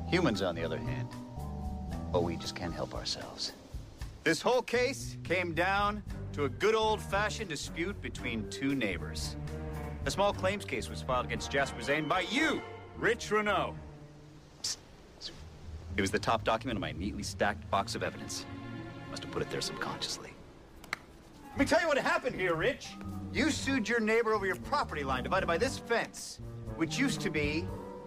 [0.09, 1.09] Humans, on the other hand,
[2.15, 3.53] oh, we just can't help ourselves.
[4.25, 9.37] This whole case came down to a good old fashioned dispute between two neighbors.
[10.09, 12.63] A small claims case was filed against Jasper Zane by you,
[12.97, 13.75] Rich Renault.
[14.63, 18.47] It was the top document of my neatly stacked box of evidence.
[19.11, 20.33] Must have put it there subconsciously.
[21.51, 22.89] Let me tell you what happened here, Rich.
[23.35, 26.41] You sued your neighbor over your property line divided by this fence,
[26.77, 27.67] which used to be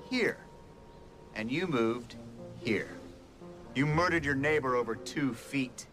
[0.10, 0.38] here.
[1.36, 2.16] And you moved
[2.58, 2.89] here.
[3.76, 5.86] You murdered your neighbor over two feet.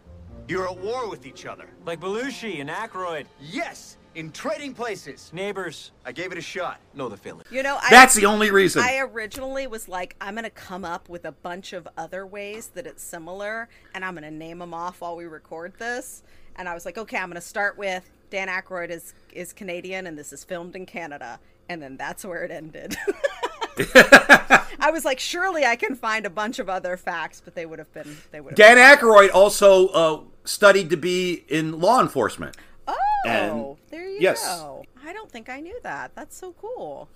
[0.49, 1.69] You're at war with each other.
[1.85, 3.27] Like Belushi and Aykroyd.
[3.43, 5.31] Yes, in trading places.
[5.33, 5.93] Neighbors.
[6.05, 6.81] I gave it a shot.
[6.93, 7.45] Know the feeling.
[7.53, 8.83] You know, I, That's the only reason.
[8.83, 12.85] I originally was like, I'm gonna come up with a bunch of other ways that
[12.85, 16.25] it's similar, and I'm gonna name them off while we record this.
[16.57, 20.19] And I was like, okay, I'm gonna start with Dan Aykroyd is is Canadian, and
[20.19, 21.39] this is filmed in Canada,
[21.69, 22.97] and then that's where it ended.
[24.81, 27.79] I was like, surely I can find a bunch of other facts, but they would
[27.79, 28.57] have been they would have.
[28.57, 32.57] Dan Aykroyd also uh, studied to be in law enforcement.
[33.25, 34.45] Oh, And- there you yes.
[34.45, 34.85] go.
[35.05, 36.13] I don't think I knew that.
[36.15, 37.09] That's so cool.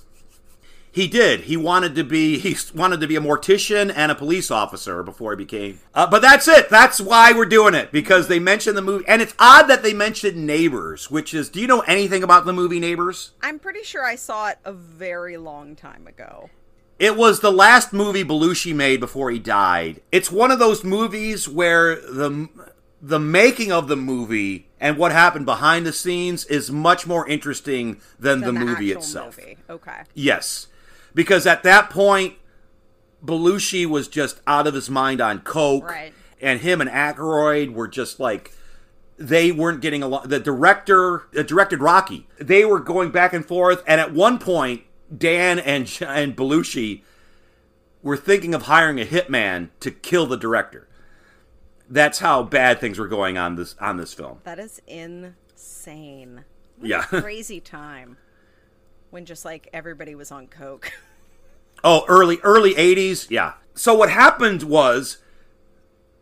[0.90, 1.40] He did.
[1.42, 2.38] He wanted to be.
[2.38, 5.80] He wanted to be a mortician and a police officer before he became.
[5.94, 6.68] Uh, but that's it.
[6.68, 9.94] That's why we're doing it because they mentioned the movie, and it's odd that they
[9.94, 11.48] mentioned Neighbors, which is.
[11.48, 13.30] Do you know anything about the movie Neighbors?
[13.40, 16.50] I'm pretty sure I saw it a very long time ago.
[16.98, 20.02] It was the last movie Belushi made before he died.
[20.12, 22.50] It's one of those movies where the
[23.00, 28.00] the making of the movie and what happened behind the scenes is much more interesting
[28.18, 29.38] than, Than the movie itself.
[29.38, 29.56] movie.
[29.70, 30.02] Okay.
[30.12, 30.66] Yes.
[31.14, 32.34] Because at that point,
[33.24, 35.88] Belushi was just out of his mind on coke.
[35.88, 36.12] Right.
[36.40, 38.52] And him and Aykroyd were just like,
[39.16, 40.28] they weren't getting along.
[40.28, 42.26] The director uh, directed Rocky.
[42.40, 43.84] They were going back and forth.
[43.86, 44.82] And at one point,
[45.16, 47.02] Dan and, and Belushi
[48.02, 50.88] were thinking of hiring a hitman to kill the director.
[51.92, 54.38] That's how bad things were going on this on this film.
[54.44, 56.44] That is insane.
[56.78, 57.04] What Yeah.
[57.12, 58.16] A crazy time
[59.10, 60.92] when just like everybody was on coke.
[61.84, 63.54] Oh, early early 80s, yeah.
[63.74, 65.18] So what happened was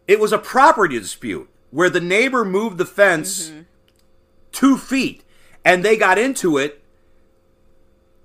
[0.09, 3.61] it was a property dispute where the neighbor moved the fence mm-hmm.
[4.53, 5.23] 2 feet
[5.63, 6.83] and they got into it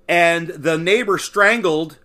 [0.08, 1.98] and the neighbor strangled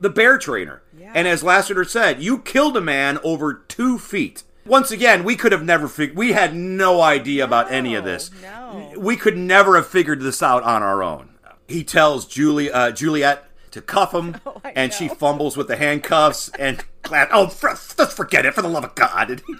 [0.00, 0.82] the bear trainer.
[1.14, 4.42] And as Lassiter said, you killed a man over 2 feet.
[4.66, 8.30] Once again, we could have never figured we had no idea about any of this.
[8.42, 8.92] No.
[8.98, 11.30] We could never have figured this out on our own.
[11.66, 16.50] He tells Julie, uh, Juliet to cuff him, Oh, and she fumbles with the handcuffs
[16.58, 17.28] and glad.
[17.32, 19.42] Oh, for, let's forget it for the love of God.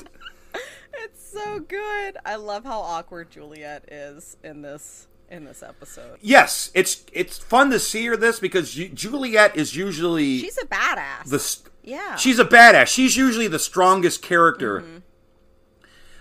[1.00, 2.16] It's so good.
[2.24, 6.18] I love how awkward Juliet is in this in this episode.
[6.20, 11.24] yes, it's it's fun to see her this because Juliet is usually She's a badass.
[11.28, 12.16] the yeah.
[12.16, 12.86] she's a badass.
[12.86, 14.80] She's usually the strongest character.
[14.80, 14.96] Mm-hmm.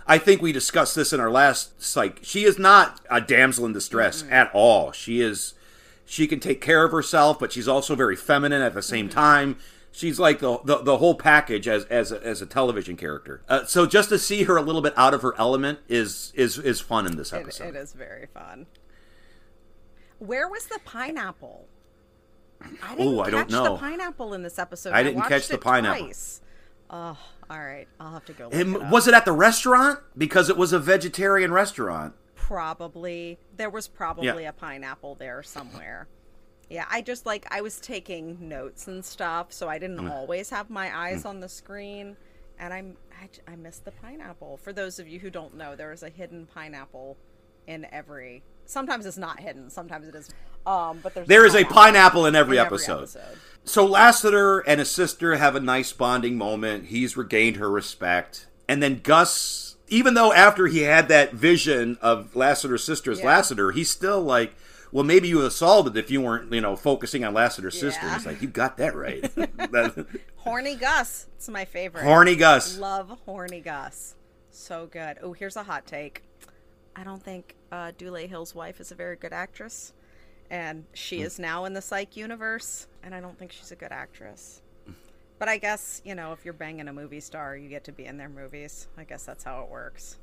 [0.09, 2.19] I think we discussed this in our last psych.
[2.21, 4.91] She is not a damsel in distress at all.
[4.91, 5.53] She is
[6.05, 9.19] she can take care of herself, but she's also very feminine at the same Mm-hmm.
[9.19, 9.57] time.
[9.91, 13.41] She's like the, the the whole package as as a, as a television character.
[13.49, 16.57] Uh, so just to see her a little bit out of her element is is
[16.59, 17.69] is fun in this It, episode.
[17.69, 18.67] it is very fun.
[20.19, 21.67] Where was the pineapple?
[22.61, 23.63] I didn't I don't catch know.
[23.73, 24.93] the pineapple in this episode.
[24.93, 26.05] I didn't watched catch the it pineapple.
[26.05, 26.41] Twice.
[26.89, 27.17] Oh,
[27.49, 27.87] all right.
[27.99, 28.45] I'll have to go.
[28.45, 28.91] Look it up.
[28.91, 29.99] was it at the restaurant?
[30.17, 32.13] Because it was a vegetarian restaurant.
[32.35, 34.49] probably there was probably Yeah.
[34.49, 36.07] a pineapple there somewhere.
[36.69, 40.09] Yeah, I just like I was taking notes and stuff, so I didn't Mm.
[40.11, 42.15] always have my eyes on the screen,
[42.57, 44.57] and I'm I, j- I missed the pineapple.
[44.57, 47.17] For those of you who don't know, there is a hidden pineapple
[47.67, 48.43] in every.
[48.67, 49.69] Sometimes it's not hidden.
[49.69, 50.29] Sometimes it is.
[50.65, 52.97] Um, but there's There is a pineapple in every, in every episode.
[53.03, 53.37] episode.
[53.63, 56.85] So Lassiter and his sister have a nice bonding moment.
[56.85, 58.47] He's regained her respect.
[58.69, 63.25] And then Gus, even though after he had that vision of Lassiter's sister as Yeah.
[63.27, 64.53] Lassiter, he's still like,
[64.91, 67.77] well, maybe you would have solved it if you weren't, you know, focusing on Lassiter's
[67.79, 68.05] sister.
[68.05, 68.15] Yeah.
[68.15, 69.29] It's like, you got that right.
[70.37, 71.27] Horny Gus.
[71.35, 72.03] It's my favorite.
[72.03, 72.77] Horny Gus.
[72.77, 74.15] Love Horny Gus.
[74.51, 75.17] So good.
[75.21, 76.23] Oh, here's a hot take.
[76.97, 79.93] I don't think uh, Dule Hill's wife is a very good actress,
[80.49, 81.25] and she hmm.
[81.25, 84.61] is now in the Psych universe, and I don't think she's a good actress.
[85.39, 88.05] But I guess you know, if you're banging a movie star, you get to be
[88.05, 88.87] in their movies.
[88.97, 90.17] I guess that's how it works.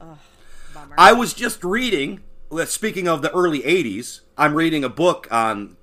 [0.00, 0.18] Ugh,
[0.74, 0.96] bummer.
[0.98, 2.24] I was just reading,
[2.66, 5.76] speaking of the early 80s, I'm reading a book on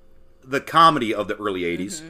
[0.44, 2.02] the comedy of the early 80s.
[2.02, 2.08] Mm-hmm.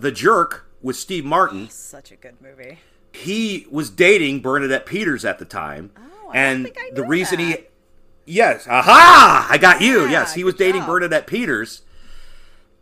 [0.00, 1.68] The Jerk with Steve Martin.
[1.68, 2.78] such a good movie.
[3.12, 5.90] He was dating Bernadette Peters at the time.
[5.96, 6.11] Ah.
[6.34, 7.56] And the reason he.
[8.24, 8.66] Yes.
[8.68, 9.48] Aha!
[9.50, 10.06] I got you.
[10.08, 10.34] Yes.
[10.34, 11.82] He was dating Bernadette Peters.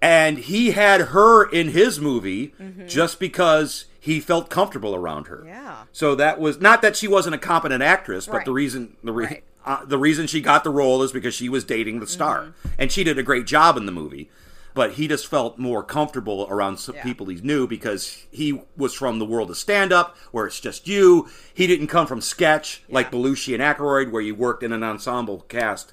[0.02, 2.54] And he had her in his movie
[2.86, 5.42] just because he felt comfortable around her.
[5.46, 5.82] Yeah.
[5.92, 8.44] So that was not that she wasn't a competent actress, but Right.
[8.46, 11.64] the reason the re- uh, the reason she got the role is because she was
[11.64, 14.30] dating the star, and she did a great job in the movie.
[14.72, 19.18] But he just felt more comfortable around some people he knew because he was from
[19.18, 21.28] the world of stand up, where it's just you.
[21.52, 25.40] He didn't come from sketch like Belushi and Aykroyd, where you worked in an ensemble
[25.48, 25.92] cast.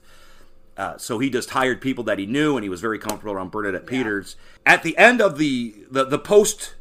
[0.77, 3.49] Uh, so he just hired people that he knew, and he was very comfortable around
[3.49, 4.35] Bernadette Peters.
[4.63, 6.75] At the end of the, the the post,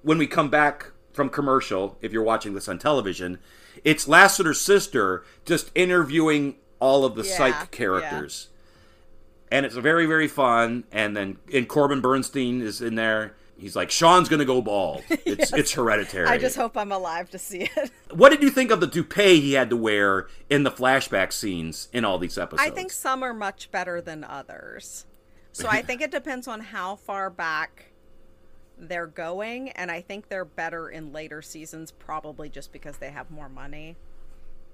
[0.00, 3.38] when we come back from commercial, if you're watching this on television,
[3.84, 8.48] it's Lassiter's sister just interviewing all of the Yeah, psych characters,
[9.52, 10.84] and it's very very fun.
[10.90, 13.34] And then and Corbin Bernsen is in there.
[13.56, 15.04] He's like, Sean's gonna go bald.
[15.10, 16.26] It's it's hereditary.
[16.26, 17.90] I just hope I'm alive to see it.
[18.12, 21.88] What did you think of the toupee he had to wear in the flashback scenes
[21.92, 22.66] in all these episodes?
[22.66, 25.06] I think some are much better than others.
[25.52, 27.92] So I think it depends on how far back
[28.76, 33.30] they're going, and I think they're better in later seasons, probably just because they have
[33.30, 33.96] more money.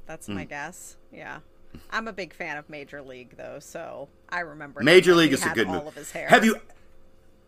[0.06, 0.48] That's my Hmm.
[0.48, 0.96] guess.
[1.12, 1.40] Yeah.
[1.90, 4.82] I'm a big fan of Major League, though, so I remember.
[4.82, 5.86] Major League is a good movie.
[5.86, 6.28] of his hair.
[6.28, 6.56] Have you?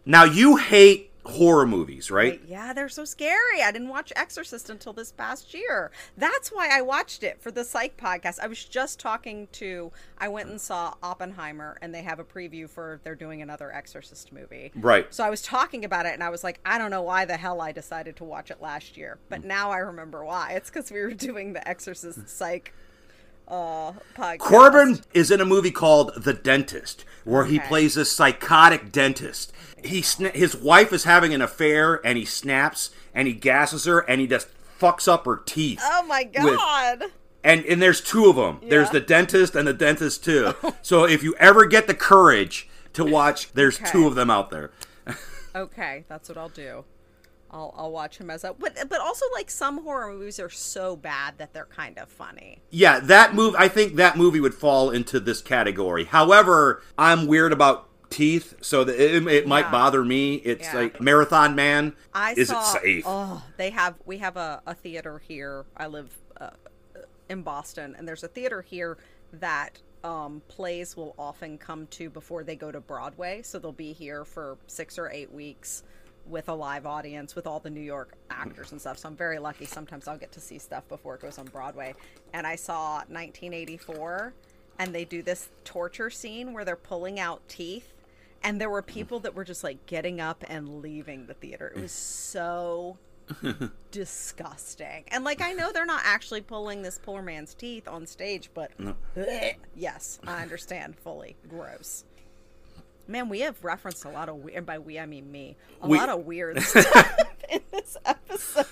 [0.06, 2.40] Now you hate horror movies, right?
[2.48, 3.60] Yeah, they're so scary.
[3.62, 5.90] I didn't watch Exorcist until this past year.
[6.16, 8.38] That's why I watched it for the Psych podcast.
[8.42, 9.92] I was just talking to.
[10.16, 14.32] I went and saw Oppenheimer, and they have a preview for they're doing another Exorcist
[14.32, 14.72] movie.
[14.74, 15.12] Right.
[15.12, 17.36] So I was talking about it, and I was like, I don't know why the
[17.36, 19.28] hell I decided to watch it last year, Mm.
[19.28, 20.52] but now I remember why.
[20.54, 22.72] It's because we were doing the Exorcist Psych
[23.50, 24.38] uh, podcast.
[24.38, 29.52] Corbin is in a movie called The Dentist, where he plays a psychotic dentist.
[29.84, 34.00] He sna- his wife is having an affair, and he snaps and he gasses her,
[34.00, 34.48] and he just
[34.78, 35.80] fucks up her teeth.
[35.82, 37.04] Oh my with- god.
[37.42, 38.60] and and there's two of them.
[38.68, 40.54] There's the dentist and the dentist too.
[40.82, 43.90] so if you ever get the courage to watch, there's Okay.
[43.90, 44.70] two of them out there.
[45.52, 46.84] Okay, that's what I'll do.
[47.50, 50.96] I'll I'll watch him as a but but also like some horror movies are so
[50.96, 52.62] bad that they're kind of funny.
[52.70, 53.54] Yeah, that move.
[53.58, 56.04] I think that movie would fall into this category.
[56.04, 59.70] However, I'm weird about teeth, so that it, it might Yeah.
[59.70, 60.36] bother me.
[60.36, 60.74] It's Yeah.
[60.74, 61.94] like Marathon Man.
[62.12, 63.04] I is saw, it safe?
[63.06, 65.64] Oh, they have we have a, a theater here.
[65.76, 66.50] I live uh,
[67.28, 68.98] in Boston, and there's a theater here
[69.32, 73.42] that um, plays will often come to before they go to Broadway.
[73.42, 75.82] So they'll be here for six or eight weeks
[76.30, 78.98] with a live audience with all the New York actors and stuff.
[78.98, 79.64] So I'm very lucky.
[79.66, 81.94] Sometimes I'll get to see stuff before it goes on Broadway.
[82.32, 84.32] And I saw 1984,
[84.78, 87.92] and they do this torture scene where they're pulling out teeth.
[88.42, 91.72] And there were people that were just like getting up and leaving the theater.
[91.74, 92.96] It was so
[93.90, 95.04] disgusting.
[95.08, 98.70] And like I know they're not actually pulling this poor man's teeth on stage, but
[98.78, 98.94] No.
[99.76, 101.36] Yes, I understand fully.
[101.48, 102.04] Gross.
[103.10, 105.98] Man, we have referenced a lot of weird, by we I mean me, a We-
[105.98, 107.18] lot of weird stuff
[107.50, 108.66] in this episode.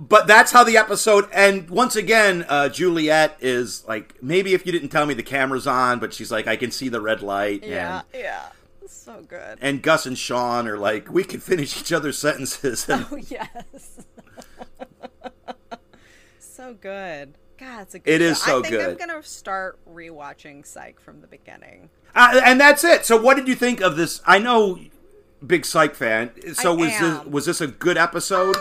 [0.00, 1.28] But that's how the episode.
[1.30, 5.66] And once again, uh, Juliet is like, maybe if you didn't tell me the camera's
[5.66, 7.62] on, but she's like, I can see the red light.
[7.62, 8.46] Yeah, And, yeah,
[8.86, 9.58] so good.
[9.60, 12.88] and Gus and Sean are like, we can finish each other's sentences.
[12.88, 14.00] And Oh yes,
[16.38, 17.34] so good.
[17.60, 18.10] God, it's a good.
[18.10, 18.62] It is show.
[18.62, 21.90] so I think I'm gonna start rewatching Psych from the beginning.
[22.14, 23.04] Uh, and that's it.
[23.04, 24.22] So, what did you think of this?
[24.26, 24.78] I know,
[25.46, 26.30] big Psych fan.
[26.54, 28.56] So, I was this was this a good episode?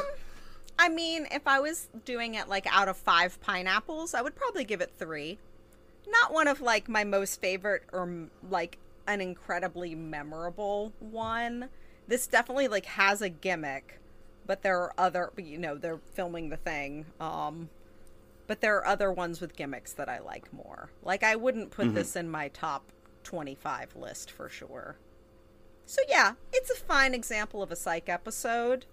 [0.78, 4.66] I mean, if I was doing it like out of five pineapples, I would probably
[4.66, 5.38] give it three.
[6.08, 8.78] Not one of like my most favorite or like
[9.08, 11.70] an incredibly memorable one.
[12.08, 14.00] This definitely like has a gimmick,
[14.46, 17.06] but there are other, you know, they're filming the thing.
[17.20, 17.70] Um,
[18.50, 20.90] but there are other ones with gimmicks that I like more.
[21.04, 21.94] Like I wouldn't put Mhm.
[21.94, 22.92] this in my top
[23.24, 24.98] 25 list for sure.
[25.86, 28.88] So yeah, it's a fine example of a psych episode,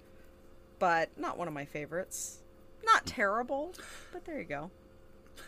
[0.79, 2.41] but not one of my favorites.
[2.85, 3.73] Not terrible,
[4.13, 4.71] but there you go.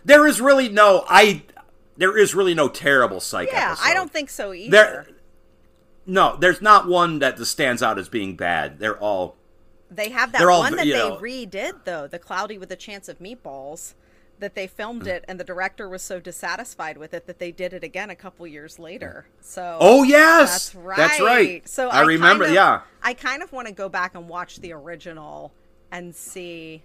[0.06, 1.04] There is really no.
[1.06, 1.42] I
[1.98, 3.88] there is really no terrible psych yeah, episode.
[3.90, 4.70] I don't think so either.
[4.70, 5.06] There,
[6.06, 8.78] no, there's not one that just stands out as being bad.
[8.78, 9.36] They're all
[9.90, 13.08] They have that all, one that they know- redid though, the Cloudy with a Chance
[13.08, 13.94] of Meatballs,
[14.38, 15.08] that they filmed Mm.
[15.08, 18.14] it, and the director was so dissatisfied with it that they did it again a
[18.14, 19.26] couple years later.
[19.40, 20.70] So Oh, yes!
[20.70, 20.96] that's right.
[20.96, 21.68] That's right.
[21.68, 22.80] So I remember- kind of- yeah.
[23.02, 25.52] I kind of want to go back and watch the original
[25.90, 26.82] and see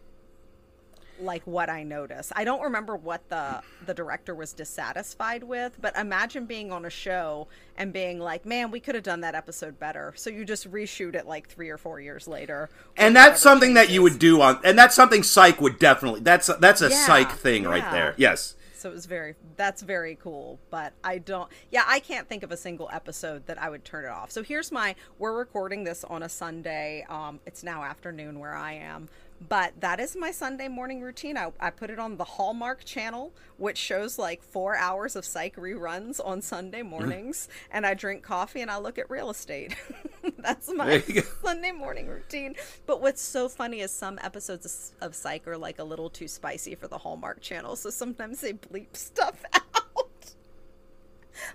[1.23, 2.31] like what I notice.
[2.35, 6.89] I don't remember what the the director was dissatisfied with, but imagine being on a
[6.89, 7.47] show
[7.77, 11.15] and being like, "Man, we could have done that episode better." So you just reshoot
[11.15, 12.69] it like 3 or 4 years later.
[12.97, 16.47] and that's something that you would do on and that's something psych would definitely that's
[16.59, 20.59] that's a Yeah, psych thing right there yes So it was very that's very cool,
[20.69, 24.03] but I don't yeah, I can't think of a single episode that I would turn
[24.03, 24.29] it off.
[24.29, 27.05] So here's my we're recording this on a Sunday.
[27.07, 29.07] Um it's now afternoon where I am.
[29.47, 31.37] But that is my Sunday morning routine.
[31.37, 35.55] I, I put it on the Hallmark channel, which shows like four hours of psych
[35.55, 37.47] reruns on Sunday mornings.
[37.71, 39.75] And I drink coffee and I look at real estate.
[40.43, 40.99] That's my.
[41.41, 42.55] Sunday morning routine.
[42.85, 46.27] But what's so funny is some episodes of, of Psych are like a little too
[46.27, 49.63] spicy for the Hallmark channel, so sometimes they bleep stuff out.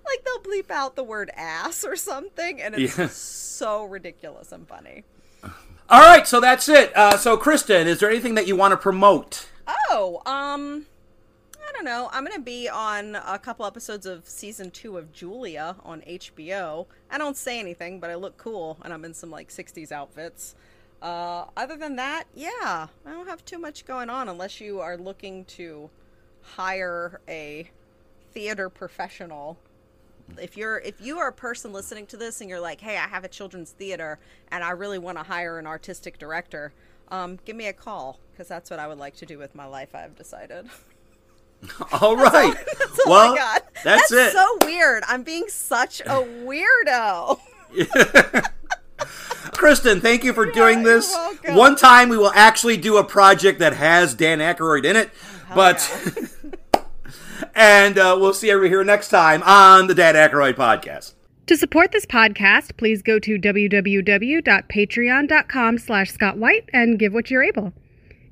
[0.07, 3.09] like they'll bleep out the word ass or something, and it's Yeah.
[3.09, 5.05] so ridiculous and funny.
[5.91, 8.77] all right so that's it uh, so Christin is there anything that you want to
[8.77, 9.49] promote
[9.91, 10.87] Oh, um,
[11.69, 12.09] I don't know.
[12.13, 16.87] I'm gonna be on a couple episodes of season two of Julia on HBO.
[17.11, 20.55] I don't say anything, but I look cool, and I'm in some like '60s outfits.
[21.03, 24.97] Uh, other than that, yeah, I don't have too much going on unless you are
[24.97, 25.91] looking to
[26.43, 27.71] hire a
[28.33, 29.59] theater professional.
[30.41, 33.09] If you're if you are a person listening to this and you're like, hey, I
[33.09, 34.19] have a children's theater
[34.51, 36.73] and I really want to hire an artistic director,
[37.09, 39.67] um, give me a call because that's what I would like to do with my
[39.67, 39.95] life.
[39.95, 40.67] I've decided.
[42.01, 43.63] all right That's all well I got.
[43.85, 45.03] that's, it so weird.
[45.09, 47.39] I'm being such a weirdo.
[49.59, 51.55] Christin thank you for doing this welcome.
[51.55, 55.11] one time we will actually do a project that has dan Aykroyd in it
[55.55, 55.81] but
[57.55, 61.15] and uh, we'll see you here next time on the dan Aykroyd podcast
[61.47, 67.43] To support this podcast, please go to www.patreon.com slash Scott White and give what you're
[67.43, 67.73] able.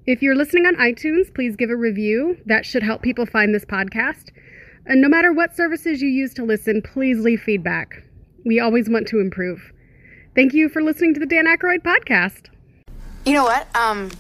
[0.07, 2.39] If you're listening on iTunes, please give a review.
[2.47, 4.31] That should help people find this podcast.
[4.87, 8.05] And no matter what services you use to listen, please leave feedback.
[8.45, 9.73] We always want to improve.
[10.37, 12.51] Thank you for listening to the Dan Aykroyd podcast.
[13.25, 13.67] You know what?
[13.75, 14.13] Um,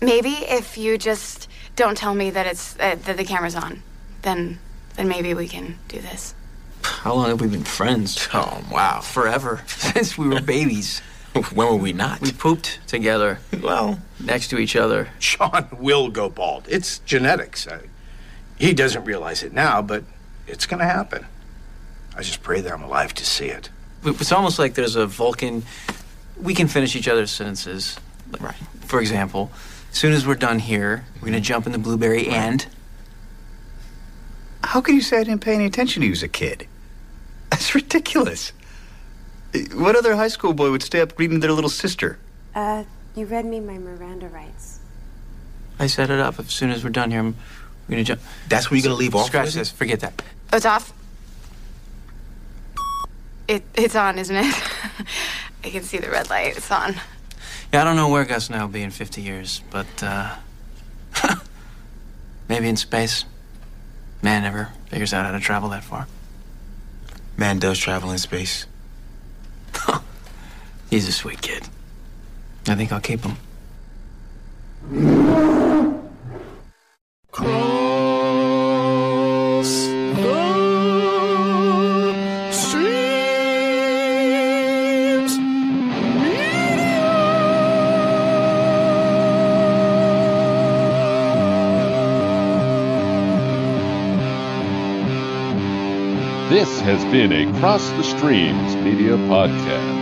[0.00, 3.82] maybe if you just don't tell me that it's uh, that the camera's on,
[4.22, 4.58] then
[4.94, 6.34] then maybe we can do this.
[6.82, 8.26] How long have we been friends?
[8.32, 9.00] Oh, wow.
[9.00, 9.62] Forever.
[9.66, 11.02] Since we were babies.
[11.54, 12.20] when were we not?
[12.20, 13.40] We pooped together.
[13.60, 15.08] Well, next to each other.
[15.18, 16.66] Sean will go bald.
[16.68, 17.66] It's genetics.
[17.68, 17.80] I,
[18.58, 20.04] he doesn't realize it now, but
[20.46, 21.26] it's going to happen.
[22.16, 23.70] I just pray that I'm alive to see it.
[24.04, 25.64] It's almost like there's a Vulcan.
[26.40, 27.98] We can finish each other's sentences.
[28.40, 28.54] Right.
[28.86, 29.50] For example,
[29.90, 32.66] as soon as we're done here, we're gonna jump in the blueberry and.
[34.64, 36.66] How can you say I didn't pay any attention to you as a kid?
[37.50, 38.52] That's ridiculous.
[39.64, 42.18] What other high school boy would stay up reading their little sister?
[42.54, 42.84] Uh,
[43.14, 44.80] you read me my Miranda rights.
[45.78, 46.38] I set it up.
[46.38, 47.36] As soon as we're done here, I'm
[47.88, 48.20] we're gonna jump.
[48.48, 49.70] That's where you're gonna leave off Scratch this.
[49.70, 50.22] Forget that.
[50.52, 50.92] Oh, it's off.
[53.48, 54.54] It it's on, isn't it?
[55.64, 56.56] I can see the red light.
[56.56, 56.94] It's on.
[57.72, 60.36] Yeah, I don't know where Gus and I will be in 50 years, but uh,
[62.48, 63.24] maybe in space.
[64.22, 66.06] Man never figures out how to travel that far.
[67.36, 68.66] Man does travel in space.
[70.90, 71.64] He's a sweet kid.
[72.68, 73.36] I think I'll keep him.
[96.48, 99.95] This has been a Cross the Streams Media Podcast.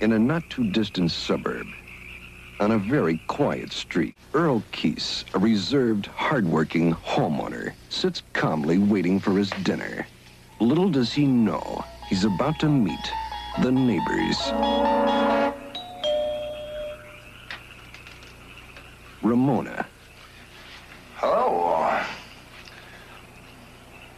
[0.00, 1.76] In a not too distant suburb,
[2.60, 9.36] on a very quiet street, Earl Keese, a reserved, hardworking homeowner, sits calmly waiting for
[9.38, 10.08] his dinner.
[10.60, 13.12] Little does he know, he's about to meet
[13.62, 14.52] the neighbors.
[19.22, 19.90] Ramona,
[21.16, 22.00] Hello.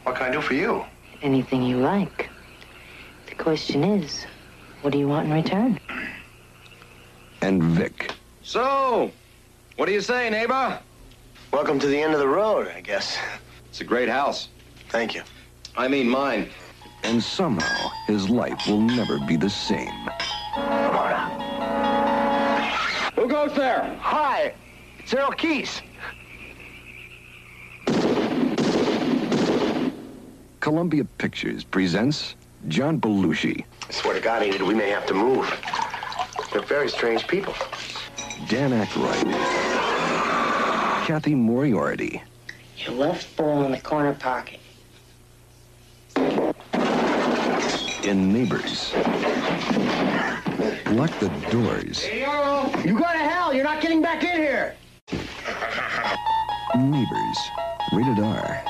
[0.05, 0.85] What can I do for you?
[1.23, 2.31] Anything you like.
[3.27, 4.27] The question is,
[4.83, 5.79] what do you want in return?
[7.41, 8.13] and Vic.
[8.43, 9.11] So,
[9.77, 10.79] What do you say, neighbor?
[11.53, 13.19] Welcome to the end of the road, I guess.
[13.69, 14.49] It's a great house.
[14.91, 15.23] Thank you.
[15.77, 16.51] I mean mine.
[17.03, 19.93] And somehow, his life will never be the same.
[23.17, 23.97] Who goes there?
[24.01, 24.55] Hi,
[24.99, 25.81] it's Earl Keese.
[30.61, 32.37] Columbia Pictures presents
[32.69, 35.47] John Belushi, I swear to God, Enid, we may have to move.
[36.53, 37.55] They're very strange people.
[38.49, 39.33] Dan Aykroyd,
[41.07, 42.23] Cathy Moriarty,
[42.77, 44.61] Your left ball in the corner pocket.
[48.05, 48.93] in Neighbors.
[50.93, 52.05] Lock the doors.
[52.85, 53.55] You go to hell.
[53.55, 54.75] You're not getting back in here.
[56.77, 57.39] Neighbors.
[57.93, 58.65] Rated R.